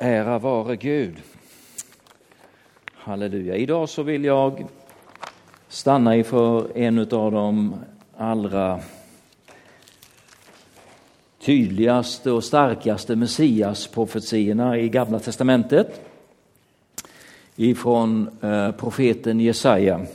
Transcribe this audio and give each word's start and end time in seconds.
Ära 0.00 0.38
vare 0.38 0.76
Gud. 0.76 1.14
Halleluja. 2.92 3.56
Idag 3.56 3.88
så 3.88 4.02
vill 4.02 4.24
jag 4.24 4.66
stanna 5.68 6.16
inför 6.16 6.78
en 6.78 6.98
av 6.98 7.32
de 7.32 7.74
allra 8.16 8.80
tydligaste 11.40 12.30
och 12.30 12.44
starkaste 12.44 13.16
Messias-profetiorna 13.16 14.78
i 14.78 14.88
Gamla 14.88 15.18
testamentet 15.18 16.00
ifrån 17.56 18.30
eh, 18.42 18.70
profeten 18.70 19.40
Jesaja. 19.40 20.06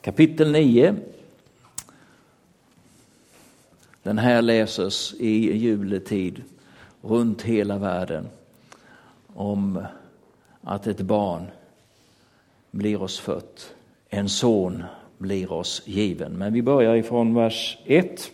Kapitel 0.00 0.52
9 0.52 0.94
den 4.02 4.18
här 4.18 4.42
läses 4.42 5.14
i 5.18 5.56
juletid 5.56 6.42
runt 7.04 7.42
hela 7.42 7.78
världen 7.78 8.28
om 9.34 9.84
att 10.60 10.86
ett 10.86 11.00
barn 11.00 11.46
blir 12.70 13.02
oss 13.02 13.20
fött, 13.20 13.74
en 14.08 14.28
son 14.28 14.84
blir 15.18 15.52
oss 15.52 15.82
given. 15.84 16.32
Men 16.32 16.52
vi 16.52 16.62
börjar 16.62 16.94
ifrån 16.94 17.34
vers 17.34 17.78
1. 17.84 18.30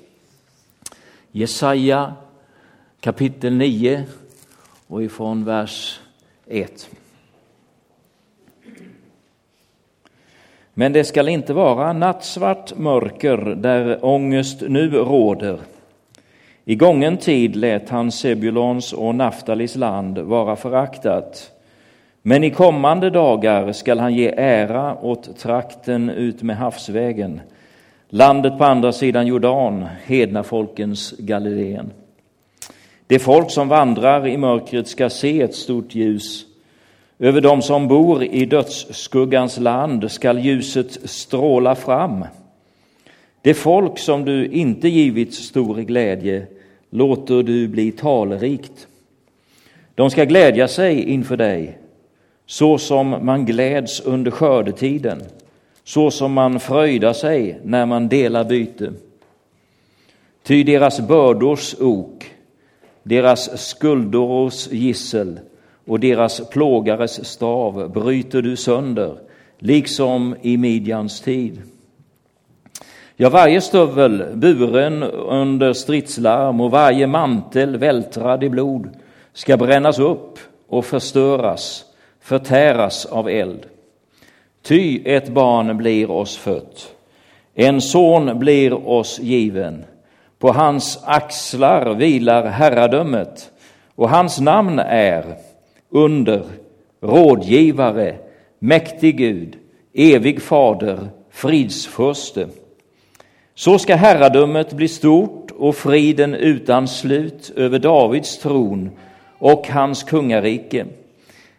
Jesaja 1.33 2.15
kapitel 3.01 3.57
9 3.57 4.05
och 4.87 5.03
ifrån 5.03 5.45
vers 5.45 6.01
1. 6.47 6.91
Men 10.75 10.93
det 10.93 11.05
skall 11.05 11.29
inte 11.29 11.53
vara 11.53 11.93
nattsvart 11.93 12.79
mörker 12.79 13.37
där 13.37 14.05
ångest 14.05 14.61
nu 14.61 14.91
råder. 14.91 15.61
I 16.71 16.75
gången 16.75 17.17
tid 17.17 17.57
lät 17.57 17.89
han 17.89 18.13
Sebulons 18.13 18.93
och 18.93 19.15
Naftalis 19.15 19.77
land 19.77 20.19
vara 20.19 20.57
föraktat. 20.57 21.51
Men 22.23 22.45
i 22.45 22.51
kommande 22.51 23.11
dagar 23.11 23.73
skall 23.73 23.99
han 23.99 24.15
ge 24.15 24.35
ära 24.37 24.97
åt 25.03 25.39
trakten 25.39 26.11
ut 26.11 26.43
med 26.43 26.57
havsvägen, 26.57 27.41
landet 28.09 28.59
på 28.59 28.65
andra 28.65 28.93
sidan 28.93 29.27
Jordan, 29.27 29.87
hedna 30.05 30.43
folkens 30.43 31.15
Galileen. 31.19 31.91
Det 33.07 33.19
folk 33.19 33.51
som 33.51 33.69
vandrar 33.69 34.27
i 34.27 34.37
mörkret 34.37 34.89
ska 34.89 35.11
se 35.11 35.43
ett 35.43 35.55
stort 35.55 35.95
ljus. 35.95 36.47
Över 37.19 37.41
dem 37.41 37.63
som 37.63 37.89
bor 37.89 38.25
i 38.25 38.45
dödsskuggans 38.45 39.59
land 39.59 40.11
skall 40.11 40.39
ljuset 40.39 41.11
stråla 41.11 41.75
fram. 41.75 42.25
Det 43.43 43.55
folk 43.55 43.99
som 43.99 44.25
du 44.25 44.47
inte 44.47 44.89
givit 44.89 45.35
stor 45.35 45.77
glädje 45.77 46.47
låter 46.91 47.43
du 47.43 47.69
bli 47.69 47.93
talrikt. 47.93 48.87
De 49.95 50.11
ska 50.11 50.25
glädja 50.25 50.69
sig 50.69 51.03
inför 51.03 51.37
dig, 51.37 51.79
så 52.47 52.79
som 52.79 53.09
man 53.09 53.47
gläds 53.47 54.01
under 54.01 54.31
skördetiden, 54.31 55.23
så 55.85 56.11
som 56.11 56.33
man 56.33 56.61
fröjdar 56.61 57.13
sig 57.13 57.61
när 57.65 57.87
man 57.87 58.09
delar 58.09 58.45
byte. 58.45 58.93
Ty 60.43 60.65
deras 60.65 61.01
bördors 61.01 61.75
ok, 61.81 62.25
deras 63.03 63.69
skuldors 63.69 64.69
gissel 64.73 65.41
och 65.87 66.01
deras 66.01 66.49
plågares 66.51 67.29
stav 67.29 67.93
bryter 67.93 68.43
du 68.43 68.57
sönder, 68.57 69.19
liksom 69.59 70.37
i 70.43 70.57
Midjans 70.57 71.21
tid. 71.21 71.63
Ja, 73.23 73.29
varje 73.29 73.61
stövel 73.61 74.25
buren 74.35 75.03
under 75.03 75.73
stridslarm 75.73 76.61
och 76.61 76.71
varje 76.71 77.07
mantel 77.07 77.77
vältrad 77.77 78.45
i 78.45 78.49
blod 78.49 78.89
ska 79.33 79.57
brännas 79.57 79.99
upp 79.99 80.39
och 80.69 80.85
förstöras, 80.85 81.85
förtäras 82.21 83.07
av 83.07 83.29
eld. 83.29 83.67
Ty 84.63 85.03
ett 85.05 85.29
barn 85.29 85.77
blir 85.77 86.11
oss 86.11 86.37
fött, 86.37 86.95
en 87.55 87.81
son 87.81 88.39
blir 88.39 88.89
oss 88.89 89.19
given. 89.19 89.85
På 90.39 90.53
hans 90.53 91.03
axlar 91.05 91.95
vilar 91.95 92.47
herradömet 92.47 93.51
och 93.95 94.11
hans 94.11 94.41
namn 94.41 94.79
är 94.79 95.25
under, 95.91 96.43
rådgivare, 97.01 98.17
mäktig 98.59 99.17
Gud, 99.17 99.57
evig 99.95 100.43
fader, 100.43 101.09
fridsförste. 101.31 102.49
Så 103.55 103.79
ska 103.79 103.95
herradömet 103.95 104.73
bli 104.73 104.89
stort 104.89 105.51
och 105.51 105.77
friden 105.77 106.35
utan 106.35 106.89
slut 106.89 107.53
över 107.57 107.79
Davids 107.79 108.39
tron 108.39 108.91
och 109.39 109.69
hans 109.69 110.03
kungarike. 110.03 110.87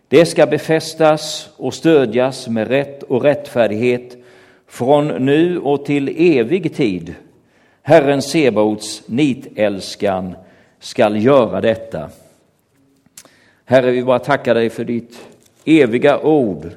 Det 0.07 0.25
ska 0.25 0.45
befästas 0.45 1.49
och 1.57 1.73
stödjas 1.73 2.47
med 2.47 2.67
rätt 2.67 3.03
och 3.03 3.23
rättfärdighet 3.23 4.17
från 4.67 5.07
nu 5.07 5.59
och 5.59 5.85
till 5.85 6.37
evig 6.37 6.75
tid. 6.75 7.15
Herren 7.81 8.21
Sebaots 8.21 9.03
nitälskan 9.05 10.35
skall 10.79 11.23
göra 11.23 11.61
detta. 11.61 12.09
Herre, 13.65 13.91
vi 13.91 14.03
bara 14.03 14.19
tackar 14.19 14.55
dig 14.55 14.69
för 14.69 14.83
ditt 14.83 15.27
eviga 15.65 16.19
ord, 16.19 16.69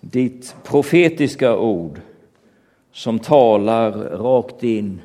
ditt 0.00 0.54
profetiska 0.64 1.56
ord 1.56 2.00
som 2.96 3.18
talar 3.18 3.92
rakt 4.18 4.62
in 4.62 5.00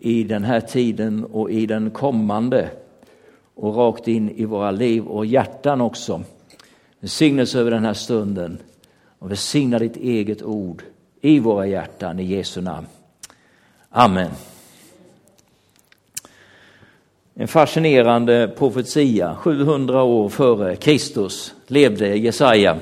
i 0.00 0.24
den 0.24 0.44
här 0.44 0.60
tiden 0.60 1.24
och 1.24 1.50
i 1.50 1.66
den 1.66 1.90
kommande 1.90 2.70
och 3.54 3.76
rakt 3.76 4.08
in 4.08 4.30
i 4.30 4.44
våra 4.44 4.70
liv 4.70 5.06
och 5.06 5.26
hjärtan 5.26 5.80
också. 5.80 6.22
Välsignelse 7.00 7.58
över 7.58 7.70
den 7.70 7.84
här 7.84 7.94
stunden 7.94 8.58
och 9.18 9.30
välsigna 9.30 9.78
ditt 9.78 9.96
eget 9.96 10.42
ord 10.42 10.82
i 11.20 11.38
våra 11.38 11.66
hjärtan 11.66 12.18
i 12.18 12.24
Jesu 12.24 12.60
namn. 12.60 12.86
Amen. 13.90 14.30
En 17.34 17.48
fascinerande 17.48 18.48
profetia. 18.58 19.34
700 19.34 20.02
år 20.02 20.28
före 20.28 20.76
Kristus 20.76 21.54
levde 21.66 22.16
Jesaja 22.16 22.76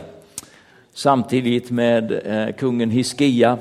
samtidigt 0.93 1.71
med 1.71 2.13
eh, 2.25 2.55
kungen 2.55 2.91
Hiskia 2.91 3.59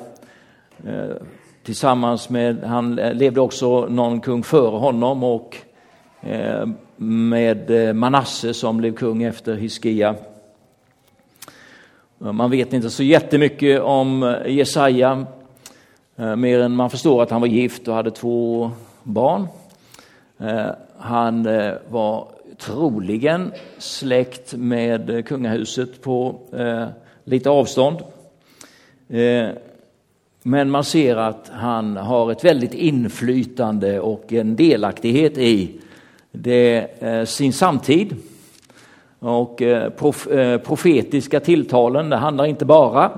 Eh, 0.86 1.16
tillsammans 1.64 2.30
med, 2.30 2.64
han 2.64 2.96
levde 2.96 3.42
också 3.42 3.86
någon 3.86 4.22
kung 4.22 4.44
före 4.44 4.78
honom 4.78 5.24
och 5.24 5.58
eh, 6.22 6.68
med 6.96 7.72
eh, 7.72 7.94
Manasse 7.94 8.54
som 8.54 8.78
blev 8.78 8.94
kung 8.94 9.24
efter 9.24 9.56
Hiskia. 9.56 10.16
Man 12.18 12.52
vet 12.52 12.74
inte 12.74 12.90
så 12.90 13.04
jättemycket 13.04 13.82
om 13.82 14.36
Jesaja, 14.46 15.26
mer 16.16 16.60
än 16.60 16.76
man 16.76 16.90
förstår 16.90 17.24
att 17.24 17.32
han 17.32 17.42
var 17.42 17.48
gift 17.48 17.88
och 17.88 17.94
hade 17.94 18.12
två 18.12 18.72
barn. 19.04 19.48
Han 20.98 21.44
var 21.90 22.28
troligen 22.58 23.52
släkt 23.78 24.54
med 24.54 25.26
kungahuset 25.28 26.02
på 26.02 26.40
lite 27.24 27.50
avstånd. 27.50 27.98
Men 30.48 30.70
man 30.72 30.84
ser 30.84 31.16
att 31.16 31.52
han 31.54 31.98
har 31.98 32.32
ett 32.32 32.44
väldigt 32.44 32.74
inflytande 32.74 34.00
och 34.00 34.34
en 34.34 34.56
delaktighet 34.56 35.38
i 35.38 35.80
det, 36.32 36.88
eh, 37.00 37.26
sin 37.26 37.54
samtid. 37.54 38.16
Och 39.20 39.62
eh, 39.62 39.90
prof, 39.90 40.28
eh, 40.28 40.58
profetiska 40.58 41.40
tilltalen, 41.40 42.10
det 42.10 42.16
handlar 42.16 42.46
inte 42.46 42.66
bara 42.66 43.12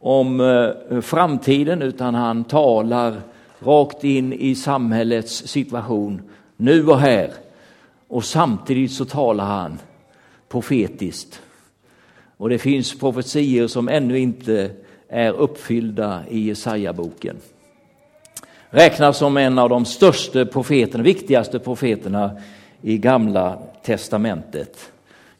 om 0.00 0.72
framtiden 1.02 1.82
utan 1.82 2.14
han 2.14 2.44
talar 2.44 3.20
rakt 3.58 4.04
in 4.04 4.32
i 4.32 4.54
samhällets 4.54 5.48
situation 5.48 6.22
nu 6.56 6.86
och 6.86 6.98
här. 6.98 7.30
Och 8.08 8.24
samtidigt 8.24 8.92
så 8.92 9.04
talar 9.04 9.44
han 9.44 9.78
profetiskt. 10.48 11.40
Och 12.36 12.48
det 12.48 12.58
finns 12.58 12.98
profetier 12.98 13.66
som 13.66 13.88
ännu 13.88 14.18
inte 14.18 14.70
är 15.12 15.32
uppfyllda 15.32 16.22
i 16.28 16.40
Jesaja-boken. 16.40 17.36
Räknas 18.70 19.18
som 19.18 19.36
en 19.36 19.58
av 19.58 19.68
de 19.68 19.84
största 19.84 20.44
profeterna, 20.44 21.04
viktigaste 21.04 21.58
profeterna 21.58 22.40
i 22.82 22.98
Gamla 22.98 23.58
testamentet. 23.82 24.92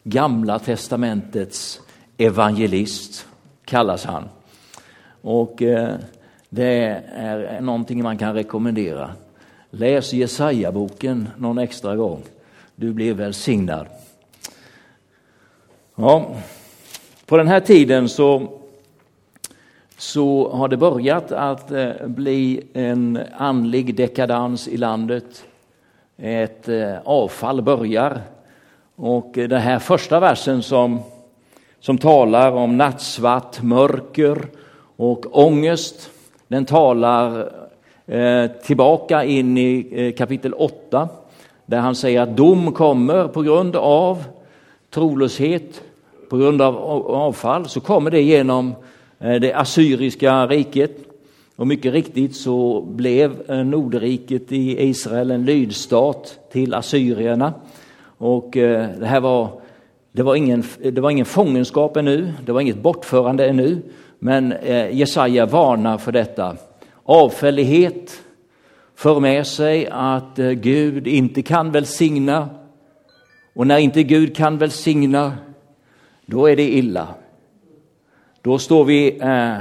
Gamla 0.03 0.59
testamentets 0.59 1.81
evangelist 2.19 3.27
kallas 3.65 4.05
han. 4.05 4.29
Och 5.21 5.63
eh, 5.63 5.95
det 6.49 7.03
är 7.15 7.61
någonting 7.61 8.03
man 8.03 8.19
kan 8.19 8.35
rekommendera. 8.35 9.11
Läs 9.71 10.13
Jesaja-boken 10.13 11.29
någon 11.37 11.59
extra 11.59 11.97
gång. 11.97 12.23
Du 12.77 12.93
blir 12.93 13.15
välsignad. 13.15 13.87
Ja, 15.95 16.37
på 17.27 17.37
den 17.37 17.49
här 17.49 17.61
tiden 17.61 18.09
så 18.09 18.59
så 20.03 20.49
har 20.49 20.69
det 20.69 20.77
börjat 20.77 21.33
att 21.33 21.71
eh, 21.71 21.91
bli 22.07 22.63
en 22.73 23.19
andlig 23.37 23.95
dekadans 23.95 24.69
i 24.69 24.77
landet. 24.77 25.45
ett 26.19 26.69
eh, 26.69 26.95
avfall 27.05 27.63
börjar. 27.63 28.21
Och 28.97 29.39
eh, 29.39 29.49
den 29.49 29.61
här 29.61 29.79
första 29.79 30.21
versen 30.21 30.63
som, 30.63 31.01
som 31.81 31.99
talar 31.99 32.53
om 32.53 32.77
nattsvart 32.77 33.63
mörker 33.63 34.39
och 34.97 35.39
ångest, 35.47 36.11
den 36.49 36.65
talar 36.65 37.53
tillbaka 38.63 39.25
in 39.25 39.59
i 39.59 40.15
kapitel 40.19 40.55
8 40.55 41.09
där 41.67 41.79
han 41.79 41.95
säger 41.95 42.21
att 42.21 42.37
dom 42.37 42.73
kommer 42.73 43.29
på 43.29 43.43
grund 43.43 43.77
av 43.77 44.25
trolöshet, 44.91 45.83
på 46.31 46.37
grund 46.37 46.63
av 46.63 46.77
avfall, 47.11 47.69
så 47.69 47.81
kommer 47.81 48.11
det 48.11 48.23
genom 48.23 48.75
Eh, 49.23 49.41
det 49.41 49.53
assyriska 49.55 50.47
riket. 50.47 50.97
Och 51.57 51.67
mycket 51.67 51.93
riktigt 51.93 52.37
så 52.37 52.81
blev 52.81 53.51
eh, 53.51 53.65
Nordriket 53.65 54.53
i 54.53 54.89
Israel 54.89 55.31
en 55.31 55.45
lydstat 55.45 56.39
till 56.53 56.75
assyrierna. 56.75 57.53
Och 58.19 58.57
eh, 58.57 58.89
det 58.99 59.07
här 59.07 59.21
var, 59.21 59.61
det 60.13 60.23
var, 60.23 60.35
ingen, 60.35 60.65
det 60.79 61.01
var 61.01 61.11
ingen 61.11 61.27
fångenskap 61.27 61.97
ännu, 61.97 62.33
det 62.47 62.53
var 62.53 62.61
inget 62.61 62.83
bortförande 62.83 63.47
ännu, 63.47 63.83
men 64.19 64.55
Jesaja 64.91 65.47
varnar 65.47 65.99
för 65.99 66.13
detta. 66.13 66.57
Avfällighet 67.05 68.21
för 68.95 69.21
med 69.21 69.47
sig 69.47 69.89
att 69.91 70.37
Gud 70.55 71.07
inte 71.07 71.43
kan 71.43 71.73
välsigna 71.73 72.49
och 73.55 73.67
när 73.67 73.79
inte 73.79 74.03
Gud 74.03 74.37
kan 74.37 74.59
välsigna, 74.59 75.33
då 76.27 76.47
är 76.47 76.57
det 76.57 76.69
illa. 76.69 77.09
Då 78.43 78.59
står 78.59 78.85
vi 78.85 79.19
eh, 79.21 79.59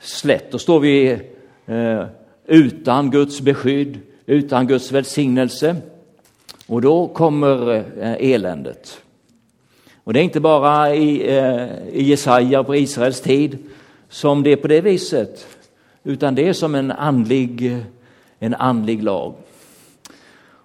slätt, 0.00 0.52
då 0.52 0.58
står 0.58 0.80
vi 0.80 1.18
eh, 1.66 2.04
utan 2.46 3.10
Guds 3.10 3.40
beskydd, 3.40 3.98
utan 4.26 4.66
Guds 4.66 4.92
välsignelse. 4.92 5.76
Och 6.66 6.82
då 6.82 7.08
kommer 7.08 7.74
eh, 8.00 8.32
eländet. 8.32 9.00
Och 10.04 10.12
det 10.12 10.20
är 10.20 10.24
inte 10.24 10.40
bara 10.40 10.94
i, 10.94 11.36
eh, 11.36 11.88
i 11.92 12.02
Jesaja 12.02 12.64
på 12.64 12.76
Israels 12.76 13.20
tid 13.20 13.58
som 14.08 14.42
det 14.42 14.52
är 14.52 14.56
på 14.56 14.68
det 14.68 14.80
viset, 14.80 15.46
utan 16.04 16.34
det 16.34 16.48
är 16.48 16.52
som 16.52 16.74
en 16.74 16.90
andlig, 16.90 17.72
eh, 17.72 17.78
en 18.38 18.54
andlig 18.54 19.02
lag. 19.02 19.34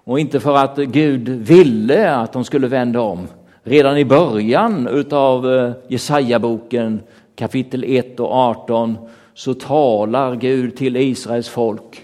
Och 0.03 0.19
inte 0.19 0.39
för 0.39 0.55
att 0.55 0.77
Gud 0.77 1.29
ville 1.29 2.15
att 2.15 2.33
de 2.33 2.43
skulle 2.43 2.67
vända 2.67 3.01
om. 3.01 3.27
Redan 3.63 3.97
i 3.97 4.05
början 4.05 5.05
av 5.11 5.53
eh, 5.53 5.71
Jesaja-boken 5.87 6.99
kapitel 7.41 7.83
1 7.87 8.19
och 8.19 8.31
18 8.31 8.97
så 9.33 9.53
talar 9.53 10.35
Gud 10.35 10.77
till 10.77 10.97
Israels 10.97 11.49
folk 11.49 12.03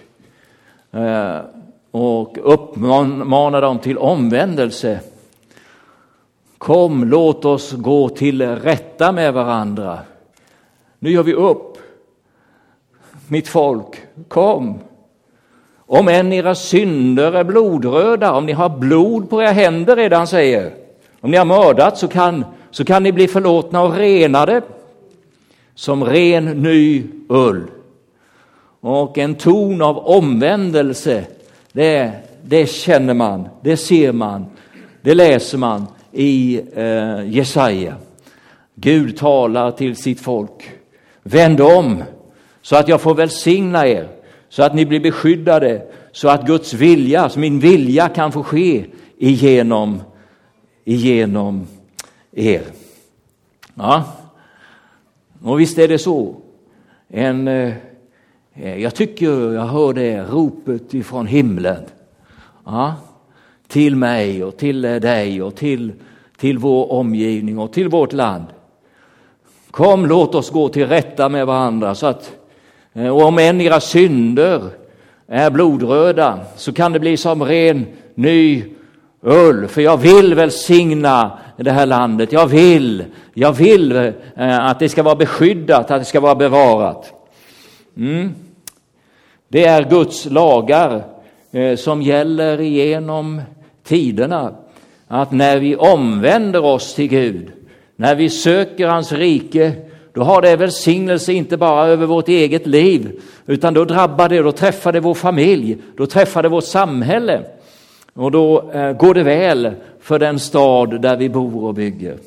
eh, 0.91 1.39
och 1.91 2.37
uppmanar 2.43 3.61
dem 3.61 3.79
till 3.79 3.97
omvändelse. 3.97 4.99
Kom, 6.57 7.03
låt 7.03 7.45
oss 7.45 7.71
gå 7.71 8.09
till 8.09 8.41
rätta 8.55 9.11
med 9.11 9.33
varandra. 9.33 9.99
Nu 10.99 11.11
gör 11.11 11.23
vi 11.23 11.33
upp. 11.33 11.77
Mitt 13.27 13.47
folk, 13.47 14.01
kom, 14.27 14.79
om 15.77 16.07
än 16.07 16.33
era 16.33 16.55
synder 16.55 17.31
är 17.31 17.43
blodröda, 17.43 18.33
om 18.33 18.45
ni 18.45 18.53
har 18.53 18.69
blod 18.69 19.29
på 19.29 19.41
era 19.41 19.51
händer, 19.51 19.95
redan, 19.95 20.17
han 20.17 20.27
säger. 20.27 20.73
Om 21.21 21.31
ni 21.31 21.37
har 21.37 21.45
mördat 21.45 21.97
så 21.97 22.07
kan, 22.07 22.45
så 22.71 22.85
kan 22.85 23.03
ni 23.03 23.11
bli 23.11 23.27
förlåtna 23.27 23.83
och 23.83 23.95
renade 23.95 24.61
som 25.77 26.03
ren 26.03 26.45
ny 26.45 27.03
ull. 27.29 27.63
Och 28.81 29.18
en 29.18 29.35
ton 29.35 29.81
av 29.81 29.97
omvändelse, 29.97 31.25
det, 31.71 32.12
det 32.44 32.69
känner 32.69 33.13
man, 33.13 33.47
det 33.62 33.77
ser 33.77 34.12
man, 34.12 34.45
det 35.01 35.15
läser 35.15 35.57
man 35.57 35.88
i 36.12 36.62
eh, 36.75 37.29
Jesaja. 37.29 37.95
Gud 38.75 39.18
talar 39.18 39.71
till 39.71 39.95
sitt 39.95 40.19
folk. 40.19 40.71
Vänd 41.24 41.62
om 41.62 42.03
så 42.62 42.75
att 42.75 42.88
jag 42.88 43.01
får 43.01 43.15
välsigna 43.15 43.88
er 43.88 44.07
så 44.50 44.63
att 44.63 44.75
ni 44.75 44.85
blir 44.85 45.00
beskyddade, 45.00 45.81
så 46.12 46.30
att 46.30 46.45
Guds 46.47 46.73
vilja, 46.73 47.30
så 47.30 47.39
min 47.39 47.59
vilja 47.59 48.09
kan 48.09 48.31
få 48.31 48.44
ske 48.44 48.85
igenom, 49.18 50.01
igenom 50.85 51.68
er. 52.31 52.63
Ja, 53.75 54.16
och 55.43 55.59
visst 55.59 55.77
är 55.77 55.87
det 55.87 55.99
så. 55.99 56.35
En, 57.07 57.47
eh, 57.47 57.73
jag 58.77 58.95
tycker 58.95 59.53
jag 59.53 59.65
hör 59.65 59.93
det 59.93 60.23
ropet 60.23 60.93
ifrån 60.93 61.27
himlen. 61.27 61.83
Ja, 62.65 62.95
till 63.67 63.95
mig 63.95 64.43
och 64.43 64.57
till 64.57 64.85
eh, 64.85 64.95
dig 64.95 65.41
och 65.41 65.55
till, 65.55 65.93
till 66.37 66.57
vår 66.57 66.91
omgivning 66.91 67.59
och 67.59 67.73
till 67.73 67.89
vårt 67.89 68.13
land. 68.13 68.45
Kom, 69.71 70.05
låt 70.05 70.35
oss 70.35 70.49
gå 70.49 70.69
till 70.69 70.87
rätta 70.87 71.29
med 71.29 71.47
varandra 71.47 71.95
så 71.95 72.07
att 72.07 72.31
eh, 72.93 73.07
och 73.07 73.21
om 73.21 73.37
än 73.37 73.61
era 73.61 73.79
synder 73.79 74.61
är 75.27 75.49
blodröda 75.49 76.39
så 76.55 76.73
kan 76.73 76.93
det 76.93 76.99
bli 76.99 77.17
som 77.17 77.43
ren 77.43 77.85
ny 78.15 78.63
ull, 79.21 79.67
för 79.67 79.81
jag 79.81 79.97
vill 79.97 80.35
välsigna 80.35 81.39
i 81.57 81.63
det 81.63 81.71
här 81.71 81.86
landet. 81.86 82.31
Jag 82.31 82.48
vill, 82.48 83.06
jag 83.33 83.54
vill 83.54 83.92
eh, 84.36 84.65
att 84.65 84.80
det 84.80 84.89
ska 84.89 85.04
vara 85.04 85.15
beskyddat, 85.15 85.92
att 85.92 86.01
det 86.01 86.06
ska 86.06 86.19
vara 86.19 86.36
bevarat. 86.36 87.13
Mm. 87.98 88.33
Det 89.48 89.65
är 89.65 89.89
Guds 89.89 90.25
lagar 90.25 91.04
eh, 91.51 91.75
som 91.75 92.01
gäller 92.01 92.57
genom 92.57 93.42
tiderna. 93.83 94.56
Att 95.07 95.31
när 95.31 95.57
vi 95.57 95.75
omvänder 95.75 96.65
oss 96.65 96.94
till 96.94 97.07
Gud, 97.07 97.51
när 97.95 98.15
vi 98.15 98.30
söker 98.30 98.88
hans 98.88 99.12
rike, 99.12 99.71
då 100.13 100.24
har 100.24 100.42
det 100.42 100.56
välsignelse 100.56 101.33
inte 101.33 101.57
bara 101.57 101.88
över 101.88 102.06
vårt 102.06 102.27
eget 102.27 102.68
liv, 102.68 103.21
utan 103.45 103.74
då 103.74 103.86
drabbar 103.86 104.30
det, 104.30 104.42
då 104.42 104.51
träffar 104.51 104.92
det 104.92 105.00
vår 105.00 105.13
familj, 105.13 105.77
då 105.98 106.06
träffar 106.06 106.44
det 106.44 106.50
vårt 106.50 106.63
samhälle. 106.63 107.42
Och 108.13 108.31
då 108.31 108.71
eh, 108.71 108.92
går 108.92 109.13
det 109.13 109.24
väl 109.24 109.71
för 110.07 110.19
den 110.19 110.39
stad 110.39 111.01
där 111.01 111.18
vi 111.18 111.30
bor 111.30 111.63
och 111.63 111.74
bygger. 111.74 112.18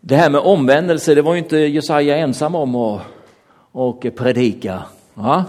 Det 0.00 0.16
här 0.16 0.30
med 0.30 0.40
omvändelse, 0.40 1.14
det 1.14 1.22
var 1.22 1.32
ju 1.32 1.38
inte 1.38 1.56
Jesaja 1.56 2.16
ensam 2.16 2.54
om 2.54 2.76
att 2.76 3.02
och 3.72 4.06
predika. 4.16 4.82
Va? 5.14 5.44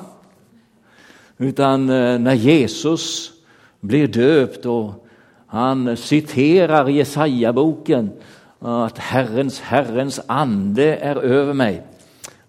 Utan 1.38 1.90
eh, 1.90 2.20
när 2.20 2.34
Jesus 2.34 3.32
blir 3.80 4.08
döpt 4.08 4.66
och 4.66 5.08
han 5.48 5.98
citerar 5.98 6.88
Jesaja-boken 6.90 8.12
att 8.60 8.98
Herrens, 8.98 9.62
Herrens 9.62 10.22
ande 10.28 10.96
är 10.96 11.16
över 11.16 11.54
mig. 11.54 11.82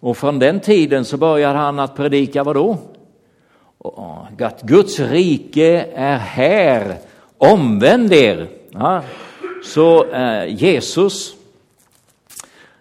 Och 0.00 0.16
från 0.16 0.38
den 0.38 0.60
tiden 0.60 1.04
så 1.04 1.16
började 1.16 1.58
han 1.58 1.78
att 1.78 1.96
predika 1.96 2.44
vad 2.44 2.56
då? 2.56 2.78
Att 4.40 4.62
Guds 4.62 5.00
rike 5.00 5.86
är 5.94 6.16
här, 6.16 6.96
omvänd 7.38 8.12
er. 8.12 8.48
Ja, 8.70 9.02
så 9.64 10.10
eh, 10.10 10.54
Jesus, 10.62 11.34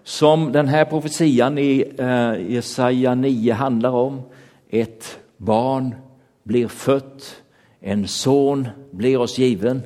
som 0.03 0.51
den 0.51 0.67
här 0.67 0.85
profetian 0.85 1.57
i 1.57 1.93
eh, 1.97 2.51
Jesaja 2.51 3.15
9 3.15 3.53
handlar 3.53 3.89
om, 3.89 4.21
ett 4.69 5.19
barn 5.37 5.95
blir 6.43 6.67
fött, 6.67 7.35
en 7.79 8.07
son 8.07 8.69
blir 8.91 9.17
oss 9.17 9.37
given. 9.37 9.81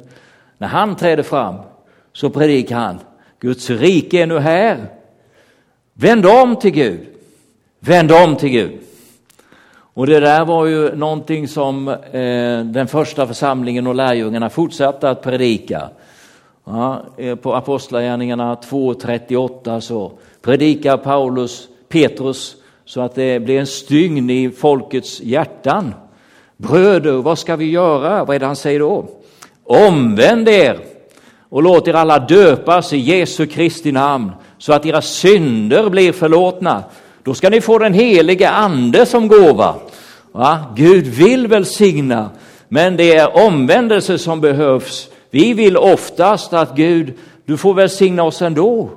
När 0.58 0.68
han 0.68 0.96
träder 0.96 1.24
fram 1.24 1.56
så 2.14 2.30
predikar 2.30 2.76
han 2.76 3.00
Guds 3.40 3.70
rike 3.70 4.22
är 4.22 4.28
nu 4.28 4.40
här. 4.40 4.86
Vänd 5.94 6.26
om 6.26 6.56
till 6.56 6.72
Gud. 6.72 7.00
Vänd 7.80 8.12
om 8.12 8.36
till 8.36 8.50
Gud. 8.50 8.80
Och 9.98 10.08
det 10.08 10.20
där 10.20 10.46
var 10.46 10.66
ju 10.66 10.96
någonting 10.96 11.48
som 11.48 11.88
eh, 11.88 12.60
den 12.64 12.88
första 12.88 13.28
församlingen 13.28 13.88
och 13.88 13.96
lärjungarna 13.96 14.50
fortsatte 14.50 15.10
att 15.10 15.22
predika. 15.22 15.90
Ja, 16.66 17.02
eh, 17.18 17.36
på 17.36 17.56
Apostlagärningarna 17.56 18.56
2.38 18.56 19.80
så 19.80 20.12
predikar 20.42 20.98
Paulus, 20.98 21.68
Petrus, 21.90 22.56
så 22.86 23.02
att 23.02 23.16
det 23.16 23.40
blir 23.40 23.60
en 23.60 23.68
stygn 23.68 24.30
i 24.30 24.50
folkets 24.50 25.22
hjärtan. 25.22 25.94
Bröder, 26.58 27.12
vad 27.12 27.40
ska 27.40 27.56
vi 27.56 27.72
göra? 27.72 28.26
Vad 28.26 28.36
är 28.36 28.40
det 28.40 28.46
han 28.46 28.56
säger 28.56 28.80
då? 28.80 29.06
Omvänd 29.64 30.50
er 30.50 30.80
och 31.50 31.64
låt 31.64 31.88
er 31.88 31.94
alla 31.94 32.20
döpas 32.20 32.94
i 32.94 32.98
Jesu 32.98 33.46
Kristi 33.46 33.92
namn 33.92 34.32
så 34.58 34.74
att 34.74 34.86
era 34.86 35.02
synder 35.02 35.90
blir 35.90 36.12
förlåtna. 36.12 36.84
Då 37.28 37.34
ska 37.34 37.50
ni 37.50 37.62
få 37.62 37.78
den 37.78 37.94
helige 37.94 38.50
ande 38.50 39.06
som 39.06 39.28
gåva. 39.28 39.76
Va? 40.38 40.60
Gud 40.76 41.08
vill 41.08 41.48
välsigna, 41.48 42.30
men 42.70 42.98
det 42.98 43.16
är 43.16 43.38
omvändelse 43.48 44.18
som 44.18 44.42
behövs. 44.42 45.10
Vi 45.32 45.54
vill 45.54 45.78
oftast 45.78 46.54
att 46.54 46.76
Gud, 46.76 47.14
du 47.46 47.58
får 47.58 47.74
välsigna 47.74 48.24
oss 48.24 48.42
ändå. 48.42 48.90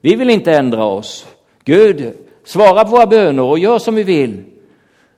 Vi 0.00 0.14
vill 0.14 0.30
inte 0.30 0.52
ändra 0.52 0.84
oss. 0.84 1.26
Gud, 1.64 2.12
svara 2.44 2.84
på 2.84 2.90
våra 2.90 3.06
böner 3.06 3.42
och 3.42 3.58
gör 3.58 3.78
som 3.78 3.94
vi 3.94 4.02
vill. 4.02 4.42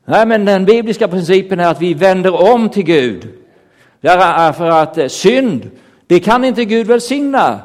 Nej, 0.05 0.27
men 0.27 0.45
den 0.45 0.65
bibliska 0.65 1.09
principen 1.09 1.61
är 1.61 1.69
att 1.69 1.83
vi 1.83 1.95
vänder 1.95 2.53
om 2.55 2.69
till 2.69 2.85
Gud. 2.85 3.29
Därför 4.01 4.67
att 4.67 4.99
eh, 4.99 5.07
synd, 5.07 5.71
det 6.07 6.21
kan 6.21 6.45
inte 6.45 6.65
Gud 6.65 6.87
välsigna, 6.87 7.61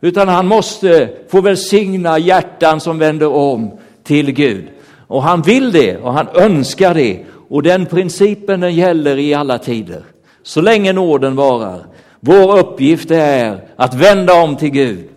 utan 0.00 0.28
han 0.28 0.46
måste 0.46 1.08
få 1.28 1.40
välsigna 1.40 2.18
hjärtan 2.18 2.80
som 2.80 2.98
vänder 2.98 3.28
om 3.28 3.78
till 4.04 4.32
Gud. 4.32 4.68
Och 5.10 5.22
han 5.22 5.42
vill 5.42 5.72
det 5.72 5.96
och 5.96 6.12
han 6.12 6.28
önskar 6.34 6.94
det. 6.94 7.24
Och 7.48 7.62
den 7.62 7.86
principen 7.86 8.60
den 8.60 8.74
gäller 8.74 9.18
i 9.18 9.34
alla 9.34 9.58
tider. 9.58 10.02
Så 10.42 10.60
länge 10.60 10.92
nåden 10.92 11.36
varar. 11.36 11.86
Vår 12.20 12.58
uppgift 12.58 13.10
är 13.10 13.64
att 13.76 13.94
vända 13.94 14.42
om 14.42 14.56
till 14.56 14.70
Gud. 14.70 15.08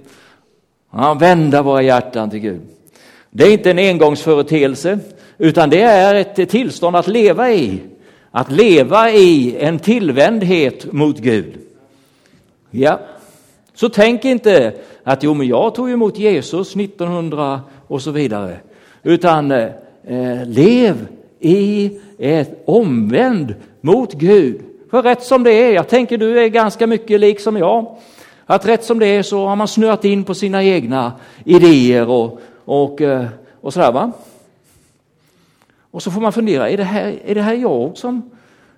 Ja, 0.91 1.13
vända 1.13 1.61
våra 1.61 1.81
hjärtan 1.81 2.29
till 2.29 2.39
Gud. 2.39 2.61
Det 3.29 3.43
är 3.43 3.53
inte 3.53 3.71
en 3.71 3.79
engångsföreteelse, 3.79 4.99
utan 5.37 5.69
det 5.69 5.81
är 5.81 6.15
ett 6.15 6.49
tillstånd 6.49 6.95
att 6.95 7.07
leva 7.07 7.51
i. 7.51 7.81
Att 8.31 8.51
leva 8.51 9.11
i 9.11 9.57
en 9.59 9.79
tillvändhet 9.79 10.91
mot 10.91 11.17
Gud. 11.17 11.57
Ja, 12.71 12.99
så 13.75 13.89
tänk 13.89 14.25
inte 14.25 14.73
att 15.03 15.23
jo, 15.23 15.33
men 15.33 15.47
jag 15.47 15.75
tog 15.75 15.89
emot 15.89 16.17
Jesus 16.17 16.75
1900 16.75 17.61
och 17.87 18.01
så 18.01 18.11
vidare. 18.11 18.57
Utan 19.03 19.51
eh, 19.51 19.69
eh, 20.03 20.45
lev 20.45 21.07
i 21.39 21.91
ett 22.17 22.63
omvänd 22.65 23.55
mot 23.81 24.13
Gud. 24.13 24.61
För 24.91 25.01
rätt 25.01 25.23
som 25.23 25.43
det 25.43 25.51
är, 25.51 25.73
jag 25.73 25.87
tänker 25.87 26.17
du 26.17 26.39
är 26.39 26.47
ganska 26.47 26.87
mycket 26.87 27.19
lik 27.19 27.39
som 27.39 27.57
jag, 27.57 27.97
att 28.45 28.67
rätt 28.67 28.83
som 28.83 28.99
det 28.99 29.07
är 29.07 29.23
så 29.23 29.45
har 29.45 29.55
man 29.55 29.67
snöat 29.67 30.05
in 30.05 30.23
på 30.23 30.33
sina 30.33 30.63
egna 30.63 31.11
idéer 31.43 32.09
och, 32.09 32.39
och, 32.65 33.01
eh, 33.01 33.25
och 33.61 33.73
sådär 33.73 33.91
va. 33.91 34.11
Och 35.91 36.03
så 36.03 36.11
får 36.11 36.21
man 36.21 36.33
fundera, 36.33 36.69
är 36.69 36.77
det 36.77 36.83
här, 36.83 37.19
är 37.25 37.35
det 37.35 37.41
här 37.41 37.53
jag 37.53 37.97
som, 37.97 38.31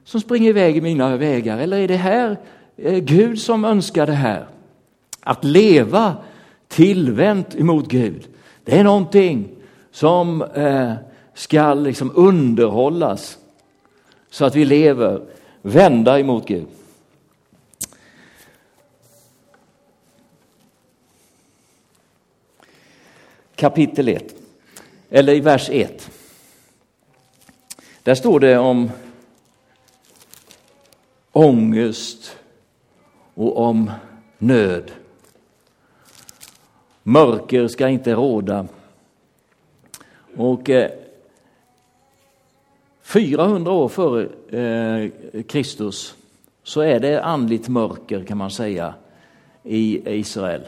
som 0.03 0.21
springer 0.21 0.49
iväg 0.49 0.77
i 0.77 0.81
mina 0.81 1.17
vägar 1.17 1.57
eller 1.57 1.77
är 1.77 1.87
det 1.87 1.95
här 1.95 2.37
eh, 2.77 2.97
Gud 2.97 3.39
som 3.39 3.65
önskar 3.65 4.05
det 4.05 4.13
här? 4.13 4.45
Att 5.19 5.43
leva 5.43 6.15
tillvänt 6.67 7.55
emot 7.55 7.87
Gud, 7.87 8.27
det 8.63 8.79
är 8.79 8.83
någonting 8.83 9.49
som 9.91 10.41
eh, 10.41 10.93
ska 11.35 11.73
liksom 11.73 12.11
underhållas 12.15 13.37
så 14.29 14.45
att 14.45 14.55
vi 14.55 14.65
lever 14.65 15.21
vända 15.61 16.19
emot 16.19 16.47
Gud. 16.47 16.67
Kapitel 23.55 24.07
1, 24.07 24.35
eller 25.09 25.33
i 25.33 25.39
vers 25.39 25.69
1. 25.69 26.11
Där 28.03 28.15
står 28.15 28.39
det 28.39 28.57
om 28.57 28.91
ångest 31.31 32.37
och 33.33 33.57
om 33.57 33.91
nöd. 34.37 34.91
Mörker 37.03 37.67
ska 37.67 37.87
inte 37.87 38.13
råda. 38.13 38.67
Och 40.35 40.69
eh, 40.69 40.91
400 43.15 43.71
år 43.71 43.87
före 43.87 44.27
eh, 44.49 45.11
Kristus 45.47 46.15
så 46.63 46.81
är 46.81 46.99
det 46.99 47.23
andligt 47.23 47.67
mörker 47.67 48.23
kan 48.23 48.37
man 48.37 48.51
säga 48.51 48.93
i 49.63 50.01
Israel. 50.19 50.61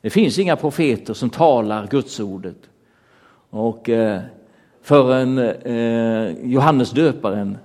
Det 0.00 0.10
finns 0.10 0.38
inga 0.38 0.56
profeter 0.56 1.14
som 1.14 1.30
talar 1.30 1.86
Gudsordet. 1.86 2.56
Och 3.50 3.88
eh, 3.88 4.20
förrän 4.82 5.38
eh, 5.38 6.50
Johannes 6.50 6.90
döparen 6.90 7.58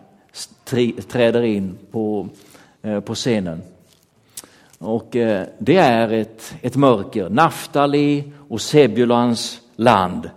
träder 1.07 1.41
in 1.41 1.77
på, 1.91 2.29
eh, 2.81 2.99
på 2.99 3.15
scenen. 3.15 3.61
Och 4.77 5.15
eh, 5.15 5.47
det 5.57 5.77
är 5.77 6.13
ett, 6.13 6.55
ett 6.61 6.75
mörker. 6.75 7.29
Naftali 7.29 8.23
och 8.49 8.61
Sebulans 8.61 9.61
land. 9.75 10.29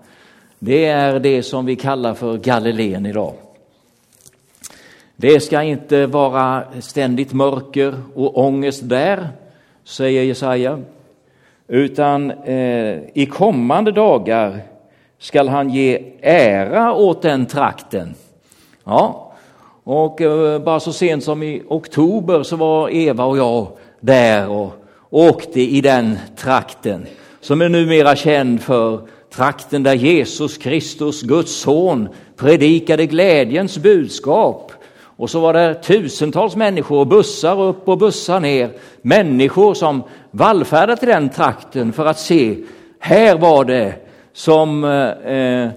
Det 0.58 0.84
är 0.84 1.20
det 1.20 1.42
som 1.42 1.66
vi 1.66 1.76
kallar 1.76 2.14
för 2.14 2.36
Galileen 2.36 3.06
idag. 3.06 3.34
Det 5.22 5.40
ska 5.40 5.62
inte 5.62 6.06
vara 6.06 6.64
ständigt 6.80 7.32
mörker 7.32 7.94
och 8.14 8.38
ångest 8.38 8.88
där, 8.88 9.28
säger 9.84 10.22
Jesaja, 10.22 10.78
utan 11.68 12.30
eh, 12.30 12.98
i 13.14 13.28
kommande 13.30 13.92
dagar 13.92 14.60
skall 15.18 15.48
han 15.48 15.70
ge 15.70 16.02
ära 16.22 16.94
åt 16.94 17.22
den 17.22 17.46
trakten. 17.46 18.14
Ja, 18.84 19.32
och 19.84 20.20
eh, 20.20 20.62
bara 20.62 20.80
så 20.80 20.92
sent 20.92 21.24
som 21.24 21.42
i 21.42 21.62
oktober 21.68 22.42
så 22.42 22.56
var 22.56 22.90
Eva 22.90 23.24
och 23.24 23.38
jag 23.38 23.66
där 24.00 24.48
och 24.48 24.72
åkte 25.10 25.60
i 25.60 25.80
den 25.80 26.18
trakten 26.36 27.06
som 27.40 27.62
är 27.62 27.68
numera 27.68 28.16
känd 28.16 28.60
för 28.60 29.00
trakten 29.34 29.82
där 29.82 29.94
Jesus 29.94 30.58
Kristus, 30.58 31.22
Guds 31.22 31.52
son, 31.52 32.08
predikade 32.36 33.06
glädjens 33.06 33.78
budskap 33.78 34.72
och 35.16 35.30
så 35.30 35.40
var 35.40 35.52
det 35.52 35.74
tusentals 35.74 36.56
människor, 36.56 36.98
och 36.98 37.06
bussar 37.06 37.60
upp 37.60 37.88
och 37.88 37.98
bussar 37.98 38.40
ner, 38.40 38.70
människor 39.02 39.74
som 39.74 40.02
vallfärdade 40.30 40.96
till 40.96 41.08
den 41.08 41.28
trakten 41.28 41.92
för 41.92 42.06
att 42.06 42.18
se, 42.18 42.56
här 42.98 43.38
var 43.38 43.64
det 43.64 43.94
som 44.32 44.84
eh, 44.84 45.68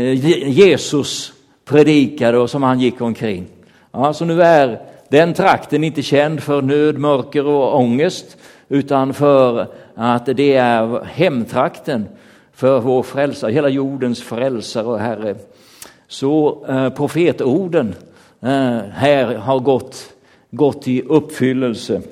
eh 0.00 0.48
Jesus 0.48 1.32
predikade 1.64 2.38
och 2.38 2.50
som 2.50 2.62
han 2.62 2.80
gick 2.80 3.00
omkring. 3.00 3.46
Ja, 3.92 4.12
så 4.12 4.24
nu 4.24 4.42
är 4.42 4.80
den 5.08 5.34
trakten 5.34 5.84
inte 5.84 6.02
känd 6.02 6.42
för 6.42 6.62
nöd, 6.62 6.98
mörker 6.98 7.46
och 7.46 7.78
ångest, 7.78 8.36
utan 8.68 9.14
för 9.14 9.66
att 9.94 10.26
det 10.26 10.54
är 10.54 11.04
hemtrakten 11.04 12.08
för 12.54 12.80
vår 12.80 13.02
frälsare, 13.02 13.52
hela 13.52 13.68
jordens 13.68 14.22
frälsare 14.22 14.86
och 14.86 14.98
Herre. 14.98 15.34
Så 16.08 16.64
eh, 16.68 16.88
profetorden 16.88 17.94
Eh, 17.94 18.11
Eh, 18.42 18.78
här 18.92 19.34
har 19.34 19.58
gått, 19.58 20.14
gått 20.50 20.88
i 20.88 21.02
uppfyllelse. 21.02 22.02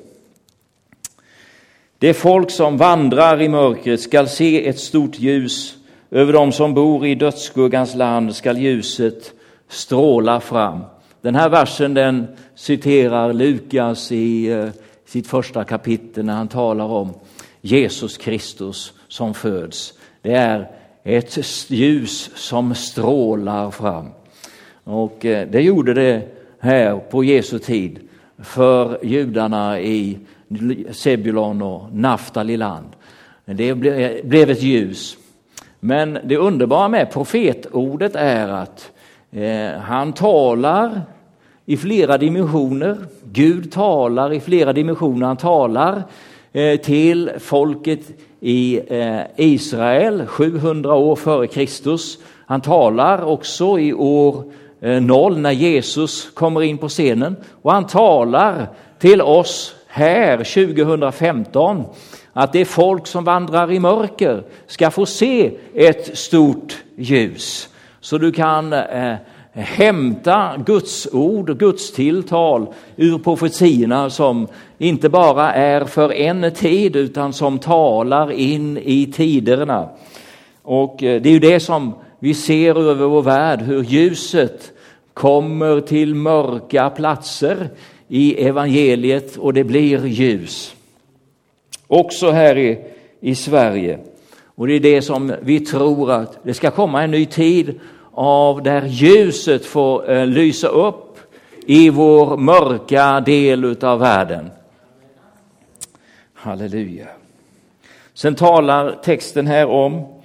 Det 1.97 2.13
folk 2.13 2.51
som 2.51 2.77
vandrar 2.77 3.41
i 3.41 3.49
mörkret 3.49 4.01
skall 4.01 4.27
se 4.27 4.67
ett 4.67 4.79
stort 4.79 5.19
ljus. 5.19 5.75
Över 6.11 6.33
dem 6.33 6.51
som 6.51 6.73
bor 6.73 7.05
i 7.05 7.15
dödsskuggans 7.15 7.95
land 7.95 8.35
skall 8.35 8.57
ljuset 8.57 9.33
stråla 9.67 10.39
fram. 10.39 10.79
Den 11.21 11.35
här 11.35 11.49
versen 11.49 11.93
den 11.93 12.27
citerar 12.55 13.33
Lukas 13.33 14.11
i 14.11 14.51
eh, 14.51 14.69
sitt 15.05 15.27
första 15.27 15.63
kapitel 15.63 16.25
när 16.25 16.33
han 16.33 16.47
talar 16.47 16.85
om 16.85 17.13
Jesus 17.61 18.17
Kristus 18.17 18.93
som 19.07 19.33
föds. 19.33 19.93
Det 20.21 20.33
är 20.33 20.71
ett 21.03 21.69
ljus 21.71 22.31
som 22.35 22.75
strålar 22.75 23.71
fram. 23.71 24.07
Och 24.83 25.25
eh, 25.25 25.47
det 25.51 25.61
gjorde 25.61 25.93
det 25.93 26.21
här 26.59 26.99
på 26.99 27.23
Jesu 27.23 27.59
tid 27.59 27.99
för 28.37 29.05
judarna 29.05 29.79
i 29.79 30.17
Sebulon 30.91 31.61
och 31.61 31.93
Naftaliland. 31.93 32.85
Det 33.45 33.75
blev 34.23 34.49
ett 34.49 34.61
ljus. 34.61 35.17
Men 35.79 36.17
det 36.23 36.37
underbara 36.37 36.87
med 36.87 37.11
profetordet 37.11 38.15
är 38.15 38.47
att 38.47 38.91
eh, 39.31 39.79
han 39.81 40.13
talar 40.13 41.01
i 41.65 41.77
flera 41.77 42.17
dimensioner. 42.17 42.97
Gud 43.31 43.71
talar 43.71 44.33
i 44.33 44.39
flera 44.39 44.73
dimensioner. 44.73 45.27
Han 45.27 45.37
talar 45.37 46.03
eh, 46.51 46.79
till 46.79 47.31
folket 47.39 47.99
i 48.39 48.79
Israel 49.35 50.25
700 50.27 50.95
år 50.95 51.15
före 51.15 51.47
Kristus. 51.47 52.17
Han 52.45 52.61
talar 52.61 53.23
också 53.23 53.79
i 53.79 53.93
år 53.93 54.43
Eh, 54.83 55.01
noll 55.01 55.37
när 55.37 55.51
Jesus 55.51 56.29
kommer 56.33 56.63
in 56.63 56.77
på 56.77 56.89
scenen 56.89 57.35
och 57.61 57.71
han 57.71 57.87
talar 57.87 58.67
till 58.99 59.21
oss 59.21 59.75
här 59.87 60.37
2015 60.37 61.83
att 62.33 62.53
det 62.53 62.65
folk 62.65 63.07
som 63.07 63.23
vandrar 63.23 63.71
i 63.71 63.79
mörker 63.79 64.43
ska 64.67 64.91
få 64.91 65.05
se 65.05 65.51
ett 65.75 66.17
stort 66.17 66.83
ljus. 66.95 67.69
Så 67.99 68.17
du 68.17 68.31
kan 68.31 68.73
eh, 68.73 69.15
hämta 69.51 70.51
Guds 70.65 71.07
ord 71.11 71.49
och 71.49 71.59
Guds 71.59 71.93
tilltal 71.93 72.67
ur 72.95 73.17
profetierna 73.17 74.09
som 74.09 74.47
inte 74.77 75.09
bara 75.09 75.53
är 75.53 75.85
för 75.85 76.13
en 76.13 76.51
tid 76.51 76.95
utan 76.95 77.33
som 77.33 77.59
talar 77.59 78.31
in 78.31 78.77
i 78.77 79.11
tiderna. 79.11 79.89
Och 80.63 81.03
eh, 81.03 81.21
det 81.21 81.29
är 81.29 81.33
ju 81.33 81.39
det 81.39 81.59
som 81.59 81.93
vi 82.23 82.33
ser 82.33 82.89
över 82.89 83.05
vår 83.05 83.21
värld 83.21 83.61
hur 83.61 83.83
ljuset 83.83 84.71
kommer 85.13 85.81
till 85.81 86.15
mörka 86.15 86.89
platser 86.89 87.69
i 88.07 88.45
evangeliet 88.45 89.37
och 89.37 89.53
det 89.53 89.63
blir 89.63 90.05
ljus. 90.05 90.75
Också 91.87 92.31
här 92.31 92.57
i, 92.57 92.79
i 93.19 93.35
Sverige. 93.35 93.99
Och 94.45 94.67
det 94.67 94.73
är 94.73 94.79
det 94.79 95.01
som 95.01 95.33
vi 95.41 95.59
tror 95.59 96.11
att 96.11 96.43
det 96.43 96.53
ska 96.53 96.71
komma 96.71 97.03
en 97.03 97.11
ny 97.11 97.25
tid 97.25 97.79
av 98.11 98.63
där 98.63 98.85
ljuset 98.85 99.65
får 99.65 100.11
eh, 100.11 100.27
lysa 100.27 100.67
upp 100.67 101.19
i 101.65 101.89
vår 101.89 102.37
mörka 102.37 103.19
del 103.19 103.85
av 103.85 103.99
världen. 103.99 104.51
Halleluja. 106.33 107.07
Sen 108.13 108.35
talar 108.35 108.99
texten 109.03 109.47
här 109.47 109.65
om 109.65 110.20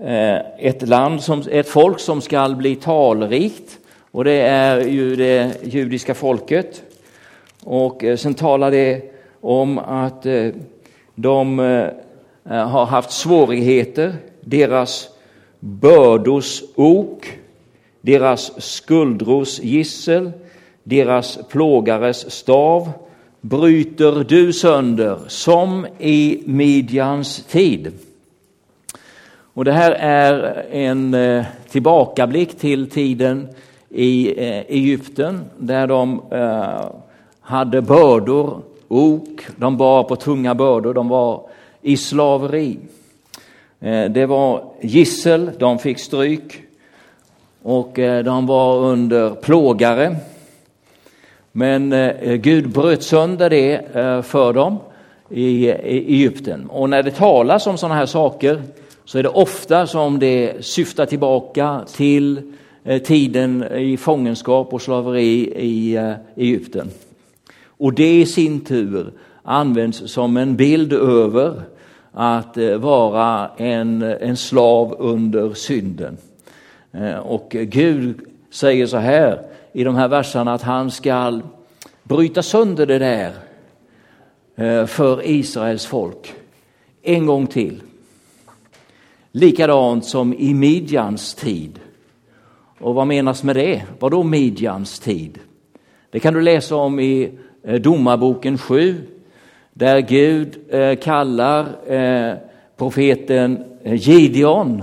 Eh, 0.00 0.40
ett 0.58 0.88
land, 0.88 1.22
som, 1.22 1.42
ett 1.50 1.68
folk 1.68 2.00
som 2.00 2.20
skall 2.20 2.56
bli 2.56 2.76
talrikt 2.76 3.78
och 4.10 4.24
det 4.24 4.40
är 4.40 4.80
ju 4.80 5.16
det 5.16 5.52
judiska 5.62 6.14
folket. 6.14 6.82
Och 7.64 8.04
eh, 8.04 8.16
sen 8.16 8.34
talar 8.34 8.70
det 8.70 9.02
om 9.40 9.78
att 9.78 10.26
eh, 10.26 10.48
de 11.14 11.58
har 12.44 12.86
haft 12.86 13.10
svårigheter, 13.10 14.14
deras 14.40 15.08
bördors 15.60 16.62
ok, 16.74 17.26
deras 18.00 18.62
skuldros 18.62 19.60
gissel, 19.62 20.30
deras 20.82 21.38
plågares 21.48 22.30
stav 22.30 22.90
bryter 23.40 24.24
du 24.28 24.52
sönder 24.52 25.18
som 25.28 25.86
i 25.98 26.42
Midjans 26.46 27.44
tid. 27.44 27.92
Och 29.58 29.64
det 29.64 29.72
här 29.72 29.90
är 29.90 30.66
en 30.70 31.14
eh, 31.14 31.44
tillbakablick 31.68 32.58
till 32.58 32.90
tiden 32.90 33.48
i 33.90 34.28
eh, 34.28 34.58
Egypten 34.58 35.44
där 35.56 35.86
de 35.86 36.22
eh, 36.30 36.86
hade 37.40 37.82
bördor, 37.82 38.62
ok, 38.88 39.46
de 39.56 39.76
bar 39.76 40.02
på 40.02 40.16
tunga 40.16 40.54
bördor, 40.54 40.94
de 40.94 41.08
var 41.08 41.42
i 41.82 41.96
slaveri. 41.96 42.78
Det 44.10 44.26
var 44.26 44.64
gissel, 44.80 45.50
de 45.58 45.78
fick 45.78 45.98
stryk 45.98 46.62
och 47.62 47.92
de 48.24 48.46
var 48.46 48.76
under 48.78 49.30
plågare. 49.30 50.16
Men 51.52 51.94
Gud 52.42 52.68
bröt 52.68 53.02
sönder 53.02 53.50
det 53.50 53.80
för 54.26 54.52
dem 54.52 54.78
i 55.30 55.70
Egypten. 55.70 56.66
Och 56.70 56.90
när 56.90 57.02
det 57.02 57.10
talas 57.10 57.66
om 57.66 57.78
sådana 57.78 57.94
här 57.94 58.06
saker 58.06 58.62
så 59.08 59.18
är 59.18 59.22
det 59.22 59.28
ofta 59.28 59.86
som 59.86 60.18
det 60.18 60.64
syftar 60.64 61.06
tillbaka 61.06 61.84
till 61.96 62.42
eh, 62.84 63.02
tiden 63.02 63.64
i 63.72 63.96
fångenskap 63.96 64.72
och 64.72 64.82
slaveri 64.82 65.52
i 65.56 65.96
eh, 65.96 66.12
Egypten. 66.36 66.90
Och 67.66 67.92
det 67.94 68.20
i 68.20 68.26
sin 68.26 68.64
tur 68.64 69.12
används 69.42 70.12
som 70.12 70.36
en 70.36 70.56
bild 70.56 70.92
över 70.92 71.62
att 72.12 72.56
eh, 72.56 72.76
vara 72.76 73.50
en, 73.56 74.02
en 74.02 74.36
slav 74.36 74.96
under 74.98 75.54
synden. 75.54 76.16
Och 77.22 77.50
Gud 77.50 78.20
säger 78.50 78.86
så 78.86 78.96
här 78.96 79.42
i 79.72 79.84
de 79.84 79.94
här 79.94 80.08
verserna 80.08 80.52
att 80.52 80.62
han 80.62 80.90
ska 80.90 81.40
bryta 82.02 82.42
sönder 82.42 82.86
det 82.86 82.98
där 82.98 83.32
för 84.86 85.26
Israels 85.26 85.86
folk 85.86 86.34
en 87.02 87.26
gång 87.26 87.46
till. 87.46 87.82
Likadant 89.32 90.04
som 90.04 90.34
i 90.34 90.54
Midjans 90.54 91.34
tid. 91.34 91.80
Och 92.78 92.94
vad 92.94 93.06
menas 93.06 93.42
med 93.42 93.56
det? 93.56 93.82
Vad 93.98 94.10
då 94.10 94.22
Midjans 94.22 94.98
tid? 94.98 95.38
Det 96.10 96.20
kan 96.20 96.34
du 96.34 96.42
läsa 96.42 96.76
om 96.76 97.00
i 97.00 97.30
eh, 97.62 97.74
Domarboken 97.74 98.58
7 98.58 98.96
där 99.72 100.00
Gud 100.00 100.56
eh, 100.68 100.94
kallar 100.94 101.66
eh, 101.92 102.34
profeten 102.76 103.64
Gideon 103.84 104.82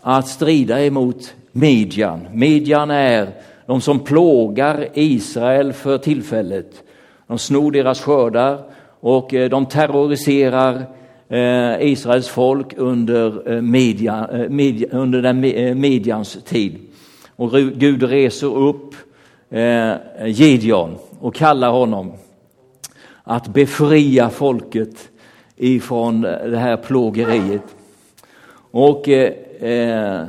att 0.00 0.28
strida 0.28 0.84
emot 0.84 1.34
Midjan. 1.52 2.26
Midjan 2.32 2.90
är 2.90 3.28
de 3.66 3.80
som 3.80 3.98
plågar 4.00 4.88
Israel 4.94 5.72
för 5.72 5.98
tillfället. 5.98 6.82
De 7.26 7.38
snor 7.38 7.72
deras 7.72 8.00
skördar 8.00 8.58
och 9.00 9.28
de 9.50 9.66
terroriserar 9.66 10.86
Eh, 11.32 11.82
Israels 11.82 12.28
folk 12.28 12.74
under, 12.76 13.52
eh, 13.52 13.62
media, 13.62 14.28
eh, 14.32 14.48
media, 14.48 14.88
under 14.90 15.22
den 15.22 15.40
Medians 15.80 16.38
tid. 16.44 16.78
Och 17.36 17.50
Gud 17.52 18.02
reser 18.02 18.56
upp 18.56 18.94
Gideon 20.26 20.96
och 21.20 21.34
kallar 21.34 21.70
honom 21.70 22.12
att 23.24 23.48
befria 23.48 24.30
folket 24.30 25.10
ifrån 25.56 26.20
det 26.20 26.58
här 26.58 26.76
plågeriet. 26.76 27.76
Och 28.70 29.08
eh, 29.08 30.24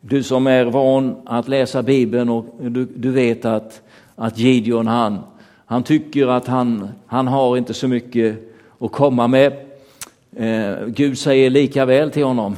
du 0.00 0.22
som 0.22 0.46
är 0.46 0.64
van 0.64 1.16
att 1.26 1.48
läsa 1.48 1.82
Bibeln 1.82 2.28
och 2.28 2.46
du, 2.60 2.84
du 2.84 3.10
vet 3.10 3.44
att, 3.44 3.82
att 4.14 4.38
Gideon 4.38 4.86
han, 4.86 5.18
han 5.66 5.82
tycker 5.82 6.26
att 6.26 6.46
han, 6.46 6.88
han 7.06 7.28
har 7.28 7.56
inte 7.56 7.74
så 7.74 7.88
mycket 7.88 8.36
att 8.78 8.92
komma 8.92 9.28
med. 9.28 9.65
Eh, 10.38 10.86
Gud 10.86 11.18
säger 11.18 11.50
lika 11.50 11.84
väl 11.84 12.10
till 12.10 12.24
honom. 12.24 12.56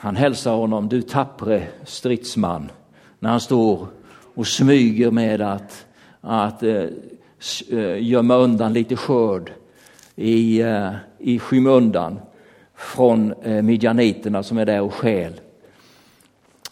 Han 0.00 0.16
hälsar 0.16 0.54
honom, 0.54 0.88
du 0.88 1.02
tappre 1.02 1.66
stridsman, 1.84 2.70
när 3.18 3.30
han 3.30 3.40
står 3.40 3.86
och 4.34 4.46
smyger 4.46 5.10
med 5.10 5.40
att, 5.40 5.86
att 6.20 6.62
eh, 6.62 6.84
eh, 7.70 8.02
gömma 8.02 8.36
undan 8.36 8.72
lite 8.72 8.96
skörd 8.96 9.52
i, 10.16 10.60
eh, 10.60 10.90
i 11.18 11.38
skymundan 11.38 12.18
från 12.74 13.32
eh, 13.42 13.62
midjaniterna 13.62 14.42
som 14.42 14.58
är 14.58 14.66
där 14.66 14.80
och 14.80 14.94
skäl. 14.94 15.32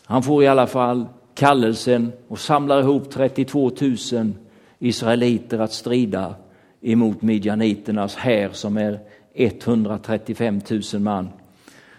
Han 0.05 0.23
får 0.23 0.43
i 0.43 0.47
alla 0.47 0.67
fall 0.67 1.07
kallelsen 1.35 2.13
och 2.29 2.39
samlar 2.39 2.81
ihop 2.81 3.11
32 3.11 3.71
000 3.81 4.33
israeliter 4.79 5.59
att 5.59 5.73
strida 5.73 6.35
emot 6.81 7.23
midjaniternas 7.23 8.17
här 8.17 8.49
som 8.53 8.77
är 8.77 8.99
135 9.35 10.61
000 10.93 11.03
man. 11.03 11.29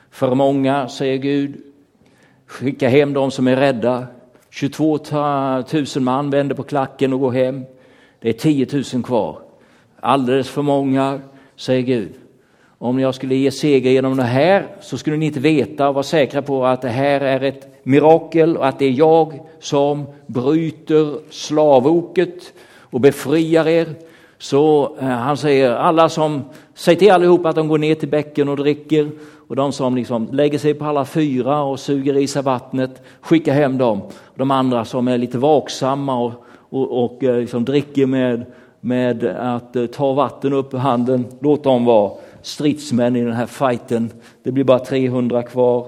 För 0.09 0.35
många, 0.35 0.87
säger 0.87 1.17
Gud, 1.17 1.61
skicka 2.45 2.89
hem 2.89 3.13
de 3.13 3.31
som 3.31 3.47
är 3.47 3.55
rädda. 3.55 4.07
22 4.49 4.99
000 5.71 5.85
man 5.95 6.29
vänder 6.29 6.55
på 6.55 6.63
klacken 6.63 7.13
och 7.13 7.19
går 7.19 7.31
hem. 7.31 7.63
Det 8.19 8.29
är 8.29 8.33
10 8.33 8.67
000 8.93 9.03
kvar. 9.03 9.39
Alldeles 9.99 10.49
för 10.49 10.61
många, 10.61 11.21
säger 11.55 11.81
Gud 11.81 12.11
om 12.81 12.99
jag 12.99 13.15
skulle 13.15 13.35
ge 13.35 13.51
seger 13.51 13.91
genom 13.91 14.17
det 14.17 14.23
här 14.23 14.67
så 14.81 14.97
skulle 14.97 15.17
ni 15.17 15.25
inte 15.25 15.39
veta 15.39 15.89
och 15.89 15.93
vara 15.93 16.03
säkra 16.03 16.41
på 16.41 16.65
att 16.65 16.81
det 16.81 16.89
här 16.89 17.21
är 17.21 17.43
ett 17.43 17.85
mirakel 17.85 18.57
och 18.57 18.67
att 18.67 18.79
det 18.79 18.85
är 18.85 18.91
jag 18.91 19.39
som 19.59 20.05
bryter 20.25 21.19
slavoket 21.29 22.53
och 22.79 23.01
befriar 23.01 23.67
er. 23.67 23.87
Så 24.41 24.95
eh, 24.99 25.07
han 25.07 25.37
säger 25.37 25.71
alla 25.71 26.09
som, 26.09 26.43
säg 26.73 26.95
till 26.95 27.11
allihopa 27.11 27.49
att 27.49 27.55
de 27.55 27.67
går 27.67 27.77
ner 27.77 27.95
till 27.95 28.09
bäcken 28.09 28.49
och 28.49 28.57
dricker 28.57 29.09
och 29.47 29.55
de 29.55 29.71
som 29.71 29.95
liksom 29.95 30.27
lägger 30.31 30.59
sig 30.59 30.73
på 30.73 30.85
alla 30.85 31.05
fyra 31.05 31.63
och 31.63 31.79
suger 31.79 32.17
i 32.17 32.27
sig 32.27 32.41
vattnet, 32.41 33.01
skicka 33.21 33.53
hem 33.53 33.77
dem. 33.77 34.01
De 34.35 34.51
andra 34.51 34.85
som 34.85 35.07
är 35.07 35.17
lite 35.17 35.37
vaksamma 35.37 36.19
och, 36.19 36.31
och, 36.69 37.03
och 37.03 37.23
eh, 37.23 37.39
liksom 37.39 37.65
dricker 37.65 38.05
med, 38.05 38.45
med 38.79 39.23
att 39.25 39.75
eh, 39.75 39.85
ta 39.85 40.13
vatten 40.13 40.53
upp 40.53 40.73
ur 40.73 40.77
handen, 40.77 41.25
låt 41.39 41.63
dem 41.63 41.85
vara 41.85 42.11
stridsmän 42.41 43.15
i 43.15 43.21
den 43.21 43.33
här 43.33 43.45
fighten. 43.45 44.09
Det 44.43 44.51
blir 44.51 44.63
bara 44.63 44.79
300 44.79 45.43
kvar 45.43 45.87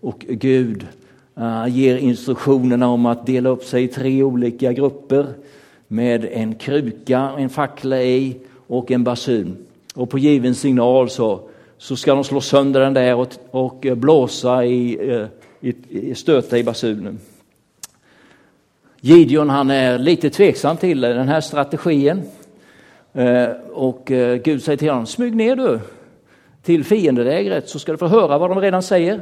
och 0.00 0.26
Gud 0.28 0.86
eh, 1.36 1.66
ger 1.68 1.96
instruktionerna 1.96 2.88
om 2.88 3.06
att 3.06 3.26
dela 3.26 3.48
upp 3.48 3.64
sig 3.64 3.84
i 3.84 3.88
tre 3.88 4.22
olika 4.22 4.72
grupper 4.72 5.26
med 5.88 6.24
en 6.32 6.54
kruka, 6.54 7.32
en 7.38 7.48
fackla 7.48 8.02
i 8.02 8.36
och 8.66 8.90
en 8.90 9.04
basun. 9.04 9.56
Och 9.94 10.10
på 10.10 10.18
given 10.18 10.54
signal 10.54 11.10
så, 11.10 11.40
så 11.78 11.96
ska 11.96 12.14
de 12.14 12.24
slå 12.24 12.40
sönder 12.40 12.80
den 12.80 12.94
där 12.94 13.14
och, 13.14 13.28
och 13.50 13.86
blåsa 13.96 14.64
i, 14.64 15.10
eh, 15.10 15.26
i, 15.60 15.74
i, 15.88 16.14
stöta 16.14 16.58
i 16.58 16.64
basunen. 16.64 17.18
Gideon 19.00 19.50
han 19.50 19.70
är 19.70 19.98
lite 19.98 20.30
tveksam 20.30 20.76
till 20.76 21.00
den 21.00 21.28
här 21.28 21.40
strategin. 21.40 22.22
Eh, 23.12 23.48
och 23.72 24.10
eh, 24.10 24.36
Gud 24.36 24.62
säger 24.62 24.76
till 24.76 24.90
honom, 24.90 25.06
smyg 25.06 25.36
ner 25.36 25.56
du 25.56 25.80
till 26.62 26.84
fiendelägret 26.84 27.68
så 27.68 27.78
ska 27.78 27.92
du 27.92 27.98
få 27.98 28.06
höra 28.06 28.38
vad 28.38 28.50
de 28.50 28.60
redan 28.60 28.82
säger. 28.82 29.20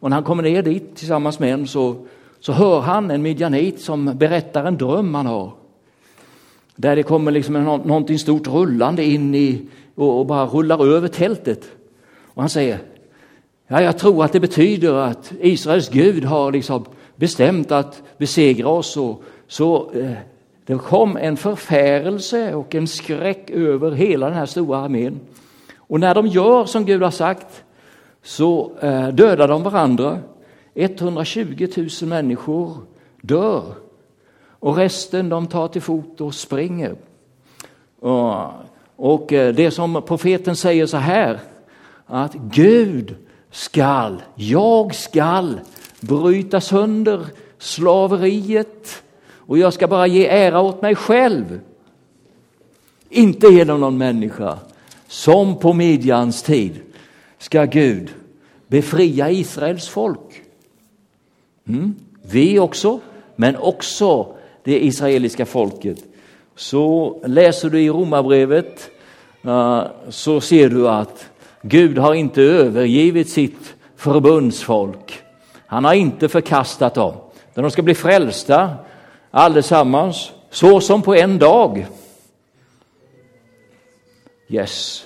Och 0.00 0.10
när 0.10 0.16
han 0.16 0.24
kommer 0.24 0.42
ner 0.42 0.62
dit 0.62 0.96
tillsammans 0.96 1.38
med 1.38 1.52
en 1.52 1.66
så, 1.66 2.06
så 2.40 2.52
hör 2.52 2.80
han 2.80 3.10
en 3.10 3.22
midjanit 3.22 3.80
som 3.80 4.18
berättar 4.18 4.64
en 4.64 4.76
dröm 4.78 5.14
han 5.14 5.26
har. 5.26 5.52
Där 6.76 6.96
det 6.96 7.02
kommer 7.02 7.30
liksom 7.30 7.64
någonting 7.64 8.18
stort 8.18 8.46
rullande 8.46 9.04
in 9.04 9.34
i 9.34 9.68
och, 9.94 10.26
bara 10.26 10.46
rullar 10.46 10.86
över 10.86 11.08
tältet. 11.08 11.70
Och 12.24 12.42
han 12.42 12.50
säger, 12.50 12.78
ja, 13.66 13.82
jag 13.82 13.98
tror 13.98 14.24
att 14.24 14.32
det 14.32 14.40
betyder 14.40 14.94
att 14.94 15.32
Israels 15.40 15.88
Gud 15.88 16.24
har 16.24 16.52
liksom 16.52 16.84
bestämt 17.16 17.72
att 17.72 18.02
besegra 18.18 18.68
oss 18.68 18.96
och 18.96 19.22
så 19.48 19.90
eh, 19.92 20.12
det 20.66 20.78
kom 20.78 21.16
en 21.16 21.36
förfärelse 21.36 22.54
och 22.54 22.74
en 22.74 22.86
skräck 22.86 23.50
över 23.50 23.90
hela 23.90 24.26
den 24.26 24.38
här 24.38 24.46
stora 24.46 24.78
armén. 24.78 25.20
Och 25.76 26.00
när 26.00 26.14
de 26.14 26.26
gör 26.26 26.64
som 26.64 26.84
Gud 26.84 27.02
har 27.02 27.10
sagt 27.10 27.64
så 28.22 28.72
eh, 28.80 29.08
dödar 29.08 29.48
de 29.48 29.62
varandra. 29.62 30.18
120 30.80 31.68
000 31.76 31.88
människor 32.08 32.76
dör 33.20 33.74
och 34.60 34.76
resten 34.76 35.28
de 35.28 35.46
tar 35.46 35.68
till 35.68 35.82
fot 35.82 36.20
och 36.20 36.34
springer. 36.34 36.96
Och 38.96 39.32
eh, 39.32 39.54
det 39.54 39.70
som 39.70 40.02
profeten 40.06 40.56
säger 40.56 40.86
så 40.86 40.96
här, 40.96 41.40
att 42.06 42.34
Gud 42.34 43.16
skall, 43.50 44.22
jag 44.34 44.94
skall 44.94 45.60
bryta 46.00 46.60
sönder 46.60 47.26
slaveriet 47.58 49.02
och 49.34 49.58
jag 49.58 49.72
ska 49.72 49.88
bara 49.88 50.06
ge 50.06 50.26
ära 50.26 50.60
åt 50.60 50.82
mig 50.82 50.94
själv. 50.94 51.60
Inte 53.08 53.46
genom 53.46 53.80
någon 53.80 53.98
människa. 53.98 54.58
Som 55.06 55.58
på 55.58 55.72
Midjans 55.72 56.42
tid 56.42 56.80
ska 57.38 57.64
Gud 57.64 58.14
befria 58.66 59.30
Israels 59.30 59.88
folk. 59.88 60.42
Mm. 61.74 61.94
Vi 62.22 62.58
också, 62.58 63.00
men 63.36 63.56
också 63.56 64.26
det 64.64 64.84
israeliska 64.84 65.46
folket. 65.46 65.98
Så 66.56 67.16
läser 67.24 67.70
du 67.70 67.80
i 67.80 67.90
Romarbrevet 67.90 68.90
eh, 69.44 69.82
så 70.08 70.40
ser 70.40 70.68
du 70.68 70.88
att 70.88 71.30
Gud 71.62 71.98
har 71.98 72.14
inte 72.14 72.42
övergivit 72.42 73.30
sitt 73.30 73.74
förbundsfolk. 73.96 75.22
Han 75.66 75.84
har 75.84 75.94
inte 75.94 76.28
förkastat 76.28 76.94
dem. 76.94 77.14
De 77.54 77.70
ska 77.70 77.82
bli 77.82 77.94
frälsta 77.94 78.70
allesammans, 79.30 80.32
så 80.50 80.80
som 80.80 81.02
på 81.02 81.14
en 81.14 81.38
dag. 81.38 81.86
Yes. 84.48 85.04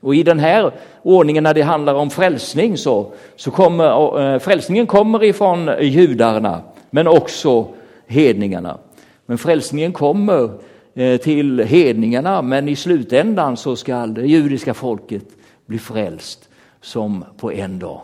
Och 0.00 0.14
i 0.14 0.22
den 0.22 0.38
här 0.38 0.72
ordningen 1.02 1.44
när 1.44 1.54
det 1.54 1.62
handlar 1.62 1.94
om 1.94 2.10
frälsning 2.10 2.76
så, 2.76 3.12
så 3.36 3.50
kommer 3.50 4.20
eh, 4.34 4.38
frälsningen 4.38 4.86
kommer 4.86 5.24
ifrån 5.24 5.70
judarna 5.80 6.60
men 6.90 7.06
också 7.06 7.66
hedningarna. 8.06 8.78
Men 9.26 9.38
frälsningen 9.38 9.92
kommer 9.92 10.50
eh, 10.94 11.20
till 11.20 11.58
hedningarna 11.58 12.42
men 12.42 12.68
i 12.68 12.76
slutändan 12.76 13.56
så 13.56 13.76
ska 13.76 14.06
det 14.06 14.26
judiska 14.26 14.74
folket 14.74 15.24
bli 15.66 15.78
frälst 15.78 16.48
som 16.80 17.24
på 17.36 17.52
en 17.52 17.78
dag. 17.78 18.00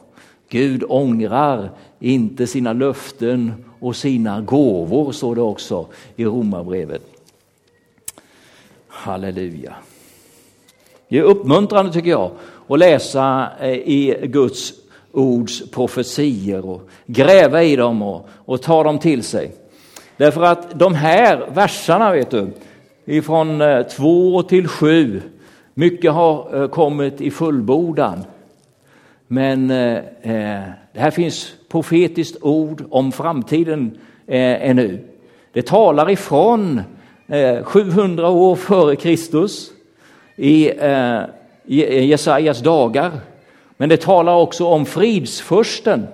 Gud 0.48 0.84
ångrar 0.88 1.70
inte 2.00 2.46
sina 2.46 2.72
löften 2.72 3.64
och 3.80 3.96
sina 3.96 4.40
gåvor, 4.40 5.12
står 5.12 5.34
det 5.34 5.40
också 5.40 5.86
i 6.16 6.24
Romarbrevet. 6.24 7.02
Halleluja. 8.88 9.74
Det 11.08 11.18
är 11.18 11.22
uppmuntrande 11.22 11.92
tycker 11.92 12.10
jag 12.10 12.30
och 12.68 12.78
läsa 12.78 13.48
eh, 13.60 13.70
i 13.72 14.16
Guds 14.22 14.72
ords 15.12 15.70
profetier 15.70 16.66
och 16.66 16.88
gräva 17.06 17.62
i 17.62 17.76
dem 17.76 18.02
och, 18.02 18.28
och 18.34 18.62
ta 18.62 18.82
dem 18.82 18.98
till 18.98 19.22
sig. 19.22 19.52
Därför 20.16 20.42
att 20.42 20.78
de 20.78 20.94
här 20.94 21.50
verserna, 21.54 22.12
vet 22.12 22.30
du, 22.30 22.46
ifrån 23.04 23.60
eh, 23.60 23.82
2 23.82 24.42
till 24.42 24.68
7, 24.68 25.22
mycket 25.74 26.12
har 26.12 26.62
eh, 26.62 26.68
kommit 26.68 27.20
i 27.20 27.30
fullbordan. 27.30 28.24
Men 29.26 29.70
eh, 29.70 29.98
det 30.92 31.00
här 31.00 31.10
finns 31.10 31.52
profetiskt 31.68 32.36
ord 32.42 32.84
om 32.90 33.12
framtiden 33.12 33.98
eh, 34.26 34.70
ännu. 34.70 35.04
Det 35.52 35.66
talar 35.66 36.10
ifrån 36.10 36.82
eh, 37.26 37.62
700 37.64 38.28
år 38.28 38.56
före 38.56 38.96
Kristus 38.96 39.70
i 40.36 40.70
eh, 40.78 41.20
Eh, 41.68 42.04
Jesajas 42.04 42.60
dagar. 42.60 43.12
Men 43.76 43.88
det 43.88 44.00
talar 44.00 44.34
också 44.34 44.66
om 44.66 44.86
fridsförsten. 44.86 46.06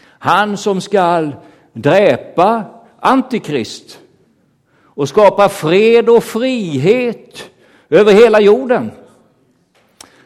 Han 0.00 0.56
som 0.56 0.80
skall 0.80 1.36
dräpa 1.72 2.64
Antikrist 3.00 3.98
och 4.84 5.08
skapa 5.08 5.48
fred 5.48 6.08
och 6.08 6.24
frihet 6.24 7.50
över 7.90 8.12
hela 8.12 8.40
jorden. 8.40 8.90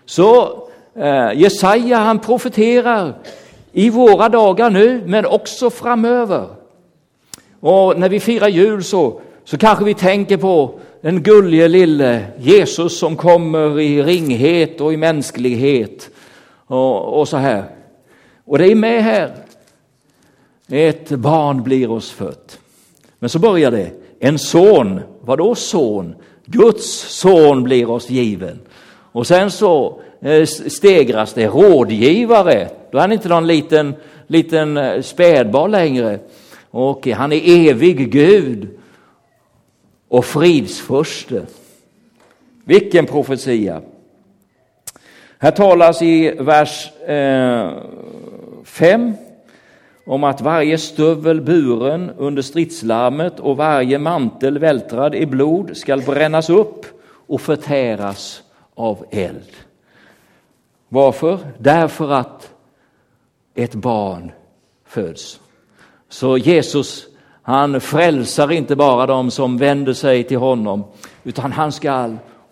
Så 0.05 0.59
eh, 0.95 1.33
Jesaja 1.35 1.99
han 1.99 2.19
profeterar 2.19 3.15
i 3.73 3.91
våra 3.91 4.29
dagar 4.29 4.71
nu, 4.71 5.03
men 5.07 5.27
också 5.27 5.71
framöver. 5.71 6.47
Och 7.61 7.99
när 7.99 8.09
vi 8.09 8.21
firar 8.21 8.49
jul 8.49 8.85
så, 8.85 9.21
så 9.45 9.59
kanske 9.59 9.85
vi 9.85 9.95
tänker 9.95 10.37
på 10.37 10.81
den 11.03 11.23
gullige 11.23 11.69
lille 11.69 12.27
Jesus 12.39 12.99
som 12.99 13.17
kommer 13.17 13.81
i 13.81 14.03
ringhet 14.03 14.81
och 14.81 14.93
i 14.93 14.97
mänsklighet 14.97 16.11
och, 16.67 17.21
och 17.21 17.29
så 17.29 17.37
här. 17.37 17.65
Och 18.45 18.59
det 18.59 18.73
är 18.73 18.75
med 18.75 19.05
här. 19.05 19.37
Ett 20.69 21.11
barn 21.11 21.63
blir 21.63 21.91
oss 21.91 22.11
fött. 22.11 22.59
Men 23.19 23.31
så 23.31 23.39
börjar 23.39 23.71
det. 23.71 23.91
En 24.21 24.39
son, 24.39 25.01
vadå 25.21 25.55
son? 25.55 26.15
Guds 26.47 27.19
son 27.21 27.63
blir 27.63 27.91
oss 27.91 28.11
given. 28.11 28.61
Och 29.13 29.27
sen 29.27 29.51
så 29.51 30.01
eh, 30.21 30.45
stegras 30.47 31.33
det 31.33 31.47
rådgivare. 31.47 32.69
Då 32.91 32.99
är 32.99 33.03
han 33.03 33.13
inte 33.13 33.29
någon 33.29 33.47
liten, 33.47 33.95
liten 34.27 34.77
eh, 34.77 35.01
spädbarn 35.01 35.71
längre. 35.71 36.19
Och 36.71 37.07
han 37.07 37.33
är 37.33 37.69
evig 37.69 38.13
Gud 38.13 38.69
och 40.13 40.25
fridsförste. 40.25 41.47
Vilken 42.65 43.07
profetia! 43.07 43.83
Här 45.39 45.51
talas 45.51 46.03
i 46.03 46.31
vers 46.31 46.91
5 48.65 49.09
eh, 49.09 49.15
om 50.07 50.25
att 50.25 50.41
varje 50.41 50.79
stövel 50.79 51.41
buren 51.41 52.11
under 52.17 52.43
stridslarmet 52.43 53.41
och 53.41 53.57
varje 53.57 53.99
mantel 53.99 54.59
vältrad 54.59 55.15
i 55.15 55.27
blod 55.27 55.77
skall 55.77 56.03
brännas 56.03 56.51
upp 56.51 56.87
och 57.05 57.41
förtäras 57.41 58.43
av 58.75 59.05
eld. 59.11 59.53
Varför? 60.89 61.39
Därför 61.59 62.13
att 62.13 62.53
ett 63.55 63.75
barn 63.75 64.33
föds. 64.85 65.41
Så 66.09 66.39
Jesus, 66.39 67.07
han 67.43 67.81
frälsar 67.81 68.53
inte 68.53 68.77
bara 68.77 69.07
de 69.07 69.31
som 69.31 69.59
vänder 69.59 69.93
sig 69.93 70.25
till 70.25 70.37
honom, 70.37 70.85
utan 71.25 71.53
han 71.53 71.73
ska 71.73 72.11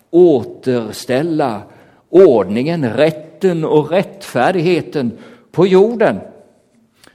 återställa 0.09 1.61
ordningen, 2.09 2.93
rätten 2.93 3.65
och 3.65 3.91
rättfärdigheten 3.91 5.11
på 5.51 5.67
jorden. 5.67 6.19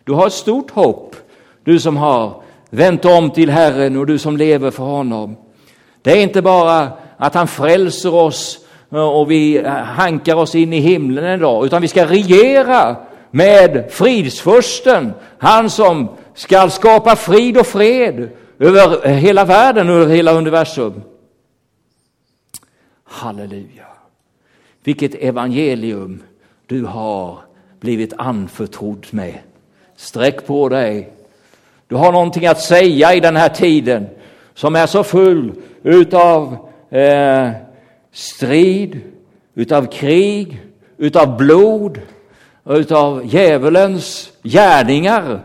Du 0.04 0.12
har 0.12 0.26
ett 0.26 0.32
stort 0.32 0.70
hopp, 0.70 1.16
du 1.64 1.80
som 1.80 1.96
har 1.96 2.42
vänt 2.70 3.04
om 3.04 3.30
till 3.30 3.50
Herren 3.50 3.96
och 3.96 4.06
du 4.06 4.18
som 4.18 4.36
lever 4.36 4.70
för 4.70 4.84
honom. 4.84 5.36
Det 6.02 6.12
är 6.12 6.22
inte 6.22 6.42
bara 6.42 6.88
att 7.16 7.34
han 7.34 7.48
frälser 7.48 8.14
oss 8.14 8.58
eh, 8.92 9.08
och 9.08 9.30
vi 9.30 9.58
eh, 9.58 9.72
hankar 9.72 10.34
oss 10.34 10.54
in 10.54 10.72
i 10.72 10.80
himlen 10.80 11.24
en 11.24 11.40
dag, 11.40 11.66
utan 11.66 11.82
vi 11.82 11.88
ska 11.88 12.06
regera 12.06 12.96
med 13.30 13.88
fridsfursten, 13.90 15.12
han 15.38 15.70
som 15.70 16.08
ska 16.36 16.70
skapa 16.70 17.16
frid 17.16 17.58
och 17.58 17.66
fred 17.66 18.28
över 18.58 19.08
hela 19.08 19.44
världen 19.44 19.90
och 19.90 20.10
hela 20.10 20.32
universum. 20.32 21.02
Halleluja! 23.04 23.86
Vilket 24.84 25.14
evangelium 25.14 26.22
du 26.66 26.84
har 26.84 27.38
blivit 27.80 28.12
anförtrodd 28.18 29.06
med. 29.10 29.38
Sträck 29.96 30.46
på 30.46 30.68
dig. 30.68 31.12
Du 31.88 31.94
har 31.94 32.12
någonting 32.12 32.46
att 32.46 32.60
säga 32.60 33.14
i 33.14 33.20
den 33.20 33.36
här 33.36 33.48
tiden 33.48 34.06
som 34.54 34.76
är 34.76 34.86
så 34.86 35.04
full 35.04 35.52
utav 35.82 36.68
eh, 36.90 37.50
strid, 38.12 39.00
utav 39.54 39.86
krig, 39.86 40.62
utav 40.96 41.36
blod, 41.36 42.00
utav 42.64 43.26
djävulens 43.26 44.32
gärningar. 44.42 45.40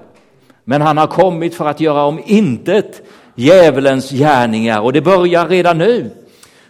Men 0.64 0.82
han 0.82 0.98
har 0.98 1.08
kommit 1.08 1.56
för 1.56 1.66
att 1.66 1.80
göra 1.80 2.04
om 2.04 2.22
intet 2.26 3.02
djävulens 3.36 4.12
gärningar 4.12 4.82
och 4.82 4.94
det 4.94 5.02
börjar 5.02 5.48
redan 5.48 5.78
nu. 5.78 6.10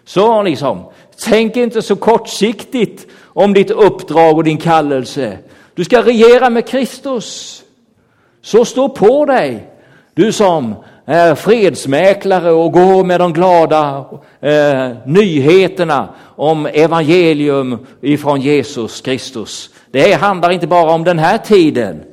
Så 0.06 0.44
liksom, 0.44 0.84
tänk 1.26 1.58
inte 1.58 1.82
så 1.82 1.96
kortsiktigt 1.96 3.08
om 3.24 3.54
ditt 3.54 3.72
uppdrag 3.72 4.38
och 4.38 4.44
din 4.44 4.58
kallelse. 4.58 5.38
Du 5.76 5.84
ska 5.84 6.02
regera 6.02 6.50
med 6.50 6.68
Kristus. 6.68 7.62
Så 8.42 8.66
stå 8.66 8.90
på 8.90 9.26
dig, 9.26 9.70
du 10.14 10.32
som 10.32 10.76
är 11.06 11.36
fredsmäklare 11.36 12.52
och 12.52 12.72
går 12.72 13.04
med 13.04 13.20
de 13.20 13.34
glada 13.34 14.06
eh, 14.42 14.90
nyheterna 15.06 16.10
om 16.36 16.66
evangelium 16.66 17.78
ifrån 18.02 18.42
Jesus 18.42 19.02
Kristus. 19.02 19.70
Det 19.92 20.14
handlar 20.14 20.52
inte 20.52 20.68
bara 20.68 20.92
om 20.92 21.04
den 21.04 21.20
här 21.20 21.38
tiden, 21.38 22.04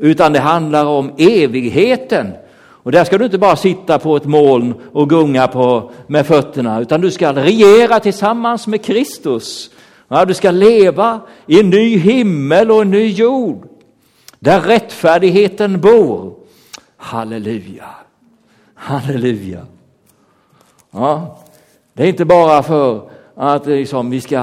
utan 0.00 0.32
det 0.32 0.40
handlar 0.40 0.84
om 0.84 1.12
evigheten. 1.18 2.32
Och 2.82 2.92
där 2.92 3.04
ska 3.04 3.18
du 3.18 3.24
inte 3.24 3.38
bara 3.38 3.56
sitta 3.56 3.98
på 3.98 4.16
ett 4.16 4.24
moln 4.24 4.74
och 4.92 5.10
gunga 5.10 5.48
på, 5.48 5.90
med 6.06 6.26
fötterna, 6.26 6.80
utan 6.80 7.00
du 7.00 7.10
ska 7.10 7.32
regera 7.32 8.00
tillsammans 8.00 8.66
med 8.66 8.84
Kristus. 8.84 9.70
Ja, 10.08 10.24
du 10.24 10.34
ska 10.34 10.50
leva 10.50 11.20
i 11.46 11.60
en 11.60 11.70
ny 11.70 11.96
himmel 11.96 12.70
och 12.70 12.82
en 12.82 12.90
ny 12.90 13.06
jord. 13.06 13.68
där 14.38 14.60
rättfärdigheten 14.60 15.80
bor. 15.80 16.34
Halleluja, 16.96 17.90
halleluja. 18.74 19.60
Ja, 20.90 21.38
det 21.92 22.02
är 22.02 22.08
inte 22.08 22.24
bara 22.24 22.62
för 22.62 23.10
att 23.34 23.66
liksom, 23.66 24.10
vi 24.10 24.20
ska 24.20 24.36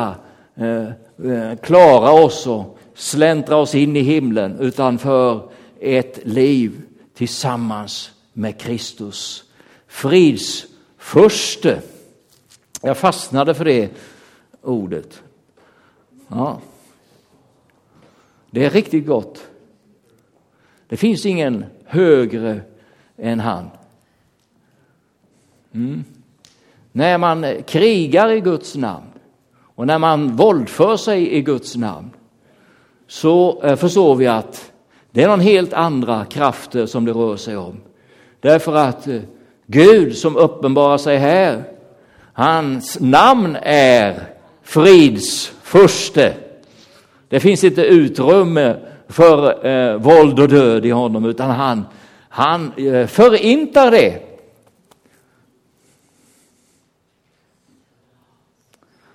eh, 0.56 0.88
eh, 1.32 1.58
klara 1.62 2.12
oss 2.12 2.48
och 2.48 2.77
släntra 2.98 3.56
oss 3.56 3.76
in 3.76 3.96
i 3.96 4.02
himlen, 4.02 4.60
utan 4.60 4.98
för 4.98 5.50
ett 5.80 6.20
liv 6.24 6.82
tillsammans 7.14 8.12
med 8.34 8.60
Kristus. 8.60 9.44
Frids 9.88 10.66
förste. 10.98 11.82
Jag 12.82 12.98
fastnade 12.98 13.54
för 13.54 13.66
det 13.66 13.90
ordet. 14.62 15.24
Ja. 16.28 16.60
Det 18.52 18.66
är 18.66 18.70
riktigt 18.70 19.08
gott. 19.08 19.48
Det 20.88 20.98
finns 20.98 21.26
ingen 21.26 21.66
högre 21.86 22.62
än 23.18 23.40
han. 23.40 23.70
Mm. 25.74 26.04
När 26.92 27.18
man 27.18 27.64
krigar 27.64 28.32
i 28.32 28.42
Guds 28.42 28.76
namn 28.76 29.08
och 29.60 29.88
när 29.88 30.00
man 30.00 30.36
våldför 30.36 30.98
sig 30.98 31.32
i 31.34 31.42
Guds 31.42 31.76
namn 31.76 32.10
så 33.08 33.62
eh, 33.64 33.76
förstår 33.76 34.16
vi 34.16 34.28
att 34.28 34.72
det 35.12 35.24
är 35.24 35.28
någon 35.28 35.40
helt 35.40 35.74
andra 35.74 36.26
krafter 36.26 36.86
som 36.86 37.06
det 37.06 37.12
rör 37.12 37.36
sig 37.36 37.58
om. 37.58 37.78
Därför 38.40 38.76
att 38.76 39.08
eh, 39.08 39.22
Gud 39.66 40.18
som 40.18 40.36
uppenbarar 40.36 40.98
sig 40.98 41.18
här, 41.18 41.64
hans 42.34 43.00
namn 43.00 43.58
är 43.62 44.24
fridsförste. 44.64 46.34
Det 47.30 47.40
finns 47.40 47.64
inte 47.64 47.82
utrymme 47.82 48.76
för 49.08 49.66
eh, 49.66 49.98
våld 49.98 50.40
och 50.40 50.48
död 50.48 50.86
i 50.86 50.90
honom 50.90 51.26
utan 51.26 51.50
han, 51.50 51.86
han 52.30 52.72
eh, 52.78 53.08
förintar 53.08 53.92
det. 53.92 54.24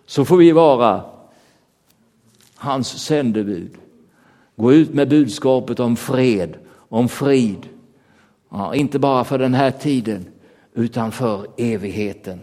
Så 0.07 0.24
får 0.24 0.37
vi 0.37 0.52
vara 0.52 1.05
hans 2.55 3.05
sändebud. 3.05 3.81
Gå 4.56 4.72
ut 4.72 4.94
med 4.94 5.08
budskapet 5.08 5.80
om 5.80 5.96
fred, 5.96 6.56
om 6.74 7.08
frid. 7.08 7.68
Ja, 8.50 8.74
inte 8.74 8.98
bara 8.98 9.24
för 9.24 9.38
den 9.38 9.54
här 9.54 9.70
tiden 9.70 10.26
utan 10.74 11.12
för 11.12 11.46
evigheten. 11.56 12.40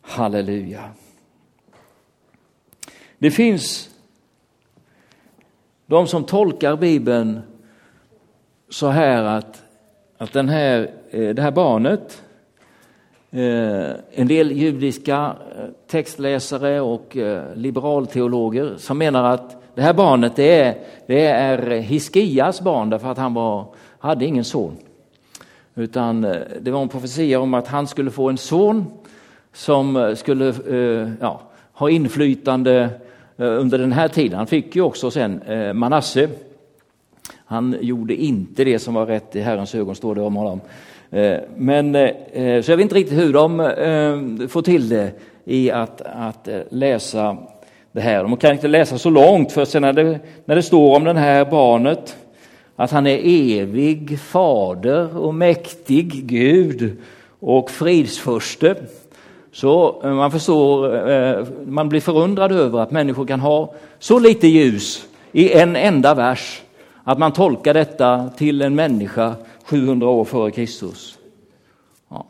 Halleluja. 0.00 0.90
Det 3.18 3.30
finns 3.30 3.90
de 5.86 6.06
som 6.06 6.24
tolkar 6.24 6.76
Bibeln 6.76 7.40
så 8.68 8.88
här 8.88 9.22
att, 9.22 9.62
att 10.18 10.32
den 10.32 10.48
här, 10.48 10.90
eh, 11.10 11.34
det 11.34 11.42
här 11.42 11.50
barnet, 11.50 12.22
eh, 13.30 13.90
en 14.12 14.28
del 14.28 14.52
judiska 14.52 15.36
eh, 15.56 15.64
textläsare 15.86 16.80
och 16.80 17.16
liberalteologer 17.54 18.74
som 18.76 18.98
menar 18.98 19.24
att 19.24 19.59
det 19.74 19.82
här 19.82 19.92
barnet 19.92 20.36
det 20.36 20.60
är, 20.60 20.74
det 21.06 21.26
är 21.26 21.80
Hiskias 21.80 22.60
barn 22.60 22.90
därför 22.90 23.08
att 23.08 23.18
han 23.18 23.34
var, 23.34 23.66
hade 23.98 24.24
ingen 24.24 24.44
son. 24.44 24.76
Utan 25.74 26.24
eh, 26.24 26.36
det 26.60 26.70
var 26.70 26.82
en 26.82 26.88
profetia 26.88 27.40
om 27.40 27.54
att 27.54 27.68
han 27.68 27.86
skulle 27.86 28.10
få 28.10 28.28
en 28.28 28.38
son 28.38 28.86
som 29.52 29.96
eh, 29.96 30.14
skulle 30.14 30.48
eh, 30.48 31.08
ja, 31.20 31.40
ha 31.72 31.90
inflytande 31.90 32.90
under 33.36 33.78
den 33.78 33.92
här 33.92 34.08
tiden. 34.08 34.38
Han 34.38 34.46
fick 34.46 34.76
ju 34.76 34.82
också 34.82 35.10
sen 35.10 35.42
Manasse. 35.74 36.28
Han 37.44 37.76
gjorde 37.80 38.14
inte 38.14 38.64
det 38.64 38.78
som 38.78 38.94
var 38.94 39.06
rätt 39.06 39.36
i 39.36 39.40
Herrens 39.40 39.74
ögon, 39.74 39.94
står 39.94 40.14
det 40.14 40.20
om 40.20 40.36
honom. 40.36 40.60
Men, 41.56 41.92
så 42.62 42.70
jag 42.70 42.76
vet 42.76 42.80
inte 42.80 42.94
riktigt 42.94 43.18
hur 43.18 43.32
de 43.32 44.48
får 44.48 44.62
till 44.62 44.88
det 44.88 45.12
i 45.44 45.70
att, 45.70 46.00
att 46.00 46.48
läsa 46.70 47.36
det 47.92 48.00
här. 48.00 48.26
Man 48.26 48.36
kan 48.36 48.52
inte 48.52 48.68
läsa 48.68 48.98
så 48.98 49.10
långt, 49.10 49.52
för 49.52 49.64
sen 49.64 49.82
när 49.82 49.92
det, 49.92 50.18
när 50.44 50.56
det 50.56 50.62
står 50.62 50.96
om 50.96 51.04
det 51.04 51.18
här 51.18 51.44
barnet, 51.44 52.16
att 52.76 52.90
han 52.90 53.06
är 53.06 53.18
evig 53.60 54.20
fader 54.20 55.16
och 55.16 55.34
mäktig 55.34 56.26
Gud 56.26 56.96
och 57.40 57.70
fridsförste. 57.70 58.76
Så 59.52 60.02
eh, 60.04 60.14
man 60.14 60.30
förstår, 60.30 61.10
eh, 61.10 61.44
man 61.66 61.88
blir 61.88 62.00
förundrad 62.00 62.52
över 62.52 62.80
att 62.80 62.90
människor 62.90 63.26
kan 63.26 63.40
ha 63.40 63.74
så 63.98 64.18
lite 64.18 64.48
ljus 64.48 65.06
i 65.32 65.52
en 65.52 65.76
enda 65.76 66.14
vers 66.14 66.62
att 67.04 67.18
man 67.18 67.32
tolkar 67.32 67.74
detta 67.74 68.30
till 68.36 68.62
en 68.62 68.74
människa 68.74 69.34
700 69.64 70.08
år 70.08 70.24
före 70.24 70.50
Kristus. 70.50 71.18
Ja. 72.08 72.26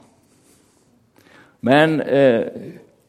Men 1.60 2.00
eh, 2.00 2.42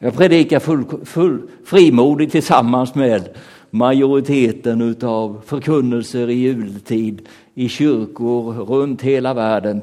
jag 0.04 0.14
predikar 0.14 0.60
full, 0.60 0.86
full, 1.06 1.42
frimodigt 1.66 2.32
tillsammans 2.32 2.96
med 2.96 3.30
majoriteten 3.70 4.96
av 5.04 5.42
förkunnelser 5.46 6.30
i 6.30 6.34
jultid 6.34 7.28
i 7.54 7.70
kyrkor 7.70 8.54
runt 8.54 9.02
hela 9.02 9.34
världen 9.34 9.82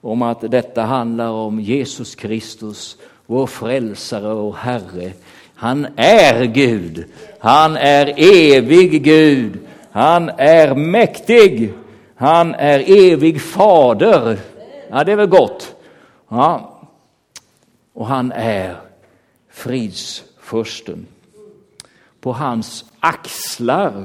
om 0.00 0.22
att 0.22 0.40
detta 0.40 0.82
handlar 0.82 1.30
om 1.30 1.60
Jesus 1.60 2.14
Kristus 2.14 2.96
vår 3.26 3.46
frälsare 3.46 4.32
och 4.32 4.56
Herre. 4.56 5.12
Han 5.54 5.86
är 5.96 6.44
Gud. 6.44 7.04
Han 7.38 7.76
är 7.76 8.14
evig 8.16 9.02
Gud. 9.02 9.58
Han 9.90 10.30
är 10.38 10.74
mäktig. 10.74 11.72
Han 12.16 12.54
är 12.54 13.10
evig 13.12 13.40
fader. 13.40 14.38
Ja, 14.90 15.04
det 15.04 15.12
är 15.12 15.16
väl 15.16 15.28
gott. 15.28 15.76
Ja. 16.28 16.80
Och 17.94 18.06
han 18.06 18.32
är 18.32 18.87
fridsfursten. 19.58 21.06
På 22.20 22.32
hans 22.32 22.84
axlar 23.00 24.04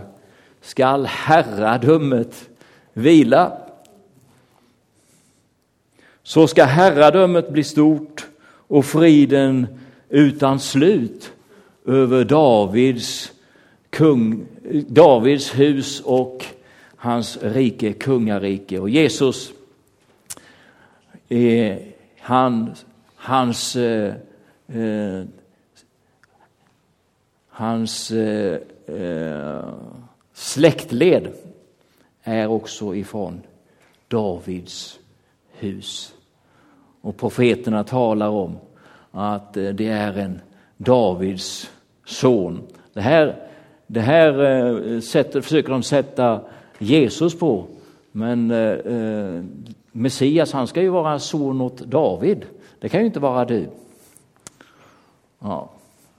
skall 0.61 1.05
herradömet 1.05 2.49
vila. 2.93 3.57
Så 6.23 6.47
ska 6.47 6.63
herradömet 6.63 7.49
bli 7.49 7.63
stort 7.63 8.27
och 8.67 8.85
friden 8.85 9.67
utan 10.09 10.59
slut 10.59 11.31
över 11.85 12.25
Davids, 12.25 13.31
kung, 13.89 14.45
Davids 14.87 15.59
hus 15.59 16.01
och 16.01 16.45
hans 16.95 17.37
rike, 17.41 17.93
kungarike. 17.93 18.79
Och 18.79 18.89
Jesus, 18.89 19.51
eh, 21.29 21.77
han, 22.19 22.75
hans, 23.15 23.75
eh, 23.75 24.13
eh 24.67 25.23
hans 27.55 28.11
eh, 28.11 28.57
eh, 28.87 29.63
släktled 30.33 31.33
är 32.23 32.47
också 32.47 32.95
ifrån 32.95 33.41
Davids 34.07 34.99
hus. 35.51 36.13
Och 37.01 37.17
profeterna 37.17 37.83
talar 37.83 38.29
om 38.29 38.57
att 39.11 39.57
eh, 39.57 39.69
det 39.69 39.87
är 39.87 40.17
en 40.17 40.41
Davids 40.77 41.71
son. 42.05 42.61
Det 42.93 43.01
här, 43.01 43.35
det 43.87 44.01
här 44.01 44.43
eh, 44.43 44.99
sätter, 44.99 45.41
försöker 45.41 45.69
de 45.69 45.83
sätta 45.83 46.41
Jesus 46.79 47.39
på. 47.39 47.65
Men 48.11 48.51
eh, 48.51 48.57
eh 48.57 49.43
Messias, 49.91 50.53
han 50.53 50.67
ska 50.67 50.81
ju 50.81 50.89
vara 50.89 51.19
son 51.19 51.61
åt 51.61 51.77
David. 51.77 52.45
Det 52.79 52.89
kan 52.89 52.99
ju 52.99 53.05
inte 53.05 53.19
vara 53.19 53.45
du. 53.45 53.67
Ja, 55.39 55.69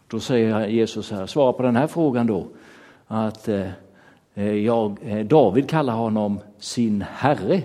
då 0.08 0.20
säger 0.20 0.66
Jesus 0.66 1.10
här, 1.10 1.26
svara 1.26 1.52
på 1.52 1.62
den 1.62 1.76
här 1.76 1.86
frågan 1.86 2.26
då. 2.26 2.46
Att 3.06 3.48
eh, 3.48 3.68
jag, 4.44 4.98
eh, 5.02 5.26
David 5.26 5.68
kallar 5.68 5.94
honom 5.94 6.40
sin 6.58 7.04
herre. 7.10 7.62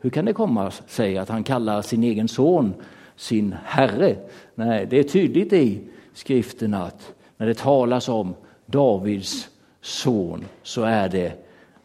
Hur 0.00 0.10
kan 0.10 0.24
det 0.24 0.32
komma 0.32 0.70
sig 0.70 1.18
att 1.18 1.28
han 1.28 1.44
kallar 1.44 1.82
sin 1.82 2.04
egen 2.04 2.28
son 2.28 2.74
sin 3.16 3.54
herre? 3.64 4.16
Nej, 4.54 4.86
det 4.90 4.98
är 4.98 5.02
tydligt 5.02 5.52
i 5.52 5.80
skriften 6.14 6.74
att 6.74 7.12
när 7.36 7.46
det 7.46 7.54
talas 7.54 8.08
om 8.08 8.34
Davids 8.66 9.48
son 9.80 10.44
så 10.62 10.82
är 10.82 11.08
det 11.08 11.32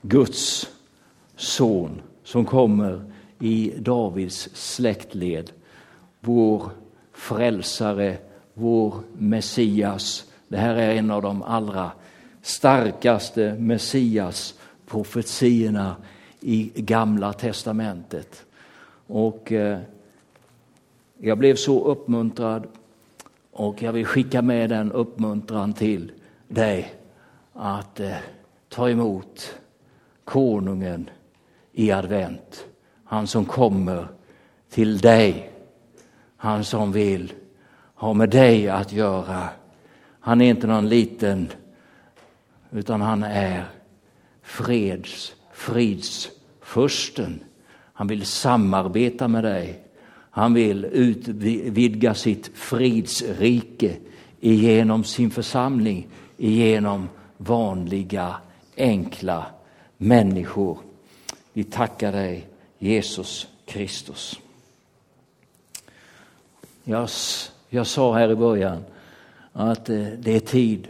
Guds 0.01 0.69
son 1.36 2.01
som 2.23 2.45
kommer 2.45 3.01
i 3.39 3.73
Davids 3.77 4.49
släktled. 4.53 5.51
Vår 6.19 6.63
frälsare, 7.13 8.17
vår 8.54 8.96
Messias. 9.18 10.26
Det 10.48 10.58
här 10.58 10.76
är 10.76 10.96
en 10.96 11.12
av 11.12 11.22
de 11.22 11.44
allra 11.44 11.92
starkaste 12.42 13.56
Messias 13.60 14.56
profetiorna 14.86 15.96
i 16.39 16.72
Gamla 16.76 17.34
testamentet. 17.34 18.46
Och 19.08 19.52
eh, 19.52 19.80
jag 21.18 21.38
blev 21.38 21.56
så 21.56 21.86
uppmuntrad 21.86 22.68
och 23.52 23.82
jag 23.82 23.94
vill 23.94 24.06
skicka 24.06 24.42
med 24.42 24.70
den 24.70 24.92
uppmuntran 24.92 25.74
till 25.74 26.12
dig 26.48 26.94
att 27.54 28.00
eh, 28.00 28.18
ta 28.70 28.89
emot 28.89 29.56
konungen 30.24 31.10
i 31.72 31.92
advent. 31.92 32.66
Han 33.04 33.28
som 33.28 33.46
kommer 33.46 34.08
till 34.70 34.98
dig. 34.98 35.52
Han 36.38 36.63
som 36.63 36.92
vill 36.92 37.34
har 38.04 38.13
med 38.13 38.30
dig 38.30 38.70
att 38.70 38.92
göra. 38.92 39.50
Han 40.20 40.42
är 40.42 40.50
inte 40.50 40.68
någon 40.68 40.89
liten, 40.89 41.50
utan 42.72 43.02
han 43.02 43.24
är 43.24 43.66
freds, 44.42 45.34
fridsfursten. 45.54 47.44
Han 47.94 48.08
vill 48.08 48.26
samarbeta 48.26 49.28
med 49.28 49.44
dig. 49.44 49.84
Han 50.30 50.54
vill 50.54 50.86
utvidga 50.86 52.13
sitt 52.13 52.52
fridsrike 52.54 53.98
genom 54.39 55.04
sin 55.04 55.32
församling, 55.32 56.08
genom 56.38 57.10
vanliga 57.38 58.36
enkla 58.78 59.46
människor. 59.98 60.78
Vi 61.54 61.63
tackar 61.63 62.12
dig 62.12 62.48
Jesus 62.80 63.48
Kristus. 63.66 64.39
Jag, 66.84 67.10
jag 67.74 67.88
sa 67.88 68.14
här 68.14 68.32
i 68.32 68.36
början 68.36 68.84
att 69.54 69.90
eh, 69.90 70.06
det 70.20 70.36
är 70.36 70.40
tid 70.40 70.88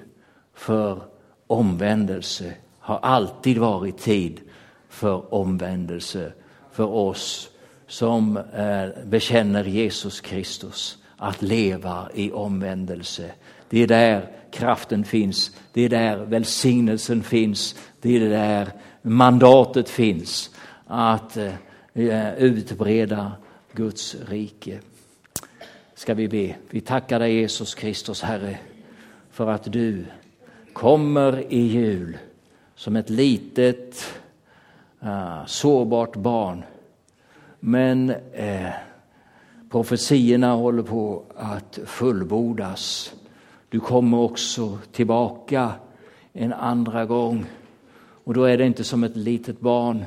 för 0.53 1.01
omvändelse, 1.47 2.53
har 2.79 2.97
alltid 2.97 3.57
varit 3.57 3.97
tid 3.97 4.41
för 4.89 5.33
omvändelse 5.33 6.33
för 6.71 6.83
oss 6.83 7.49
som 7.87 8.37
eh, 8.37 9.03
bekänner 9.05 9.63
Jesus 9.63 10.21
Kristus, 10.21 10.97
att 11.17 11.41
leva 11.41 12.09
i 12.13 12.31
omvändelse. 12.31 13.31
Det 13.69 13.83
är 13.83 13.87
där 13.87 14.31
kraften 14.51 15.03
finns, 15.03 15.51
det 15.73 15.81
är 15.81 15.89
där 15.89 16.17
välsignelsen 16.17 17.23
finns, 17.23 17.75
det 18.01 18.15
är 18.15 18.29
där 18.29 18.69
mandatet 19.01 19.89
finns 19.89 20.49
att 20.87 21.37
eh, 21.93 22.33
utbreda 22.37 23.31
Guds 23.73 24.15
rike. 24.29 24.79
Ska 26.03 26.13
vi 26.13 26.27
be. 26.27 26.55
Vi 26.69 26.81
tackar 26.81 27.19
dig 27.19 27.33
Jesus 27.33 27.75
Kristus 27.75 28.21
Herre 28.21 28.57
för 29.29 29.47
att 29.47 29.71
du 29.71 30.05
kommer 30.73 31.53
i 31.53 31.59
jul 31.59 32.17
som 32.75 32.95
ett 32.95 33.09
litet 33.09 34.05
uh, 35.03 35.45
sårbart 35.45 36.15
barn. 36.15 36.63
Men 37.59 38.09
uh, 38.09 38.69
profetierna 39.71 40.53
håller 40.53 40.83
på 40.83 41.23
att 41.35 41.79
fullbordas. 41.85 43.13
Du 43.69 43.79
kommer 43.79 44.17
också 44.17 44.79
tillbaka 44.91 45.71
en 46.33 46.53
andra 46.53 47.05
gång. 47.05 47.45
Och 48.23 48.33
då 48.33 48.43
är 48.43 48.57
det 48.57 48.65
inte 48.65 48.83
som 48.83 49.03
ett 49.03 49.15
litet 49.15 49.59
barn, 49.59 50.05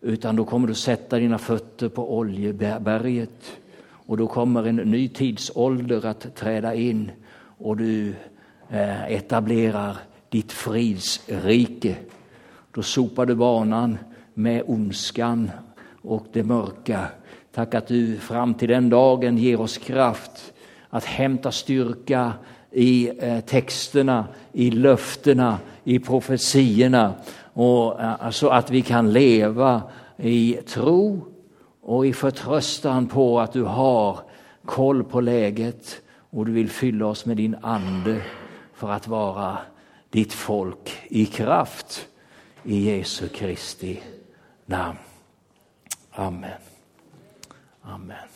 utan 0.00 0.36
då 0.36 0.44
kommer 0.44 0.68
du 0.68 0.74
sätta 0.74 1.18
dina 1.18 1.38
fötter 1.38 1.88
på 1.88 2.18
Oljeberget. 2.18 3.58
Och 4.06 4.16
då 4.16 4.26
kommer 4.26 4.64
en 4.64 4.76
ny 4.76 5.08
tidsålder 5.08 6.06
att 6.06 6.34
träda 6.34 6.74
in 6.74 7.10
och 7.58 7.76
du 7.76 8.14
eh, 8.70 9.12
etablerar 9.12 9.96
ditt 10.28 10.52
fridsrike. 10.52 11.96
Då 12.74 12.82
sopar 12.82 13.26
du 13.26 13.34
banan 13.34 13.98
med 14.34 14.62
ondskan 14.66 15.50
och 16.02 16.26
det 16.32 16.44
mörka. 16.44 17.06
Tack 17.54 17.74
att 17.74 17.86
du 17.86 18.18
fram 18.18 18.54
till 18.54 18.68
den 18.68 18.90
dagen 18.90 19.38
ger 19.38 19.60
oss 19.60 19.78
kraft 19.78 20.52
att 20.90 21.04
hämta 21.04 21.52
styrka 21.52 22.32
i 22.70 23.10
eh, 23.18 23.40
texterna, 23.40 24.26
i 24.52 24.70
löftena, 24.70 25.58
i 25.84 25.98
profetierna 25.98 27.14
och 27.52 28.00
eh, 28.00 28.30
så 28.30 28.48
att 28.48 28.70
vi 28.70 28.82
kan 28.82 29.12
leva 29.12 29.82
i 30.16 30.58
tro 30.66 31.35
och 31.86 32.06
i 32.06 32.12
förtröstan 32.12 33.06
på 33.06 33.40
att 33.40 33.52
du 33.52 33.62
har 33.62 34.20
koll 34.64 35.04
på 35.04 35.20
läget 35.20 36.02
och 36.30 36.46
du 36.46 36.52
vill 36.52 36.70
fylla 36.70 37.06
oss 37.06 37.26
med 37.26 37.36
din 37.36 37.56
ande 37.62 38.22
för 38.74 38.90
att 38.90 39.08
vara 39.08 39.58
ditt 40.10 40.32
folk 40.32 41.02
i 41.08 41.26
kraft 41.26 42.08
i 42.62 42.96
Jesu 42.96 43.28
Kristi 43.28 44.02
namn. 44.64 44.98
Amen. 46.12 46.60
Amen. 47.82 48.28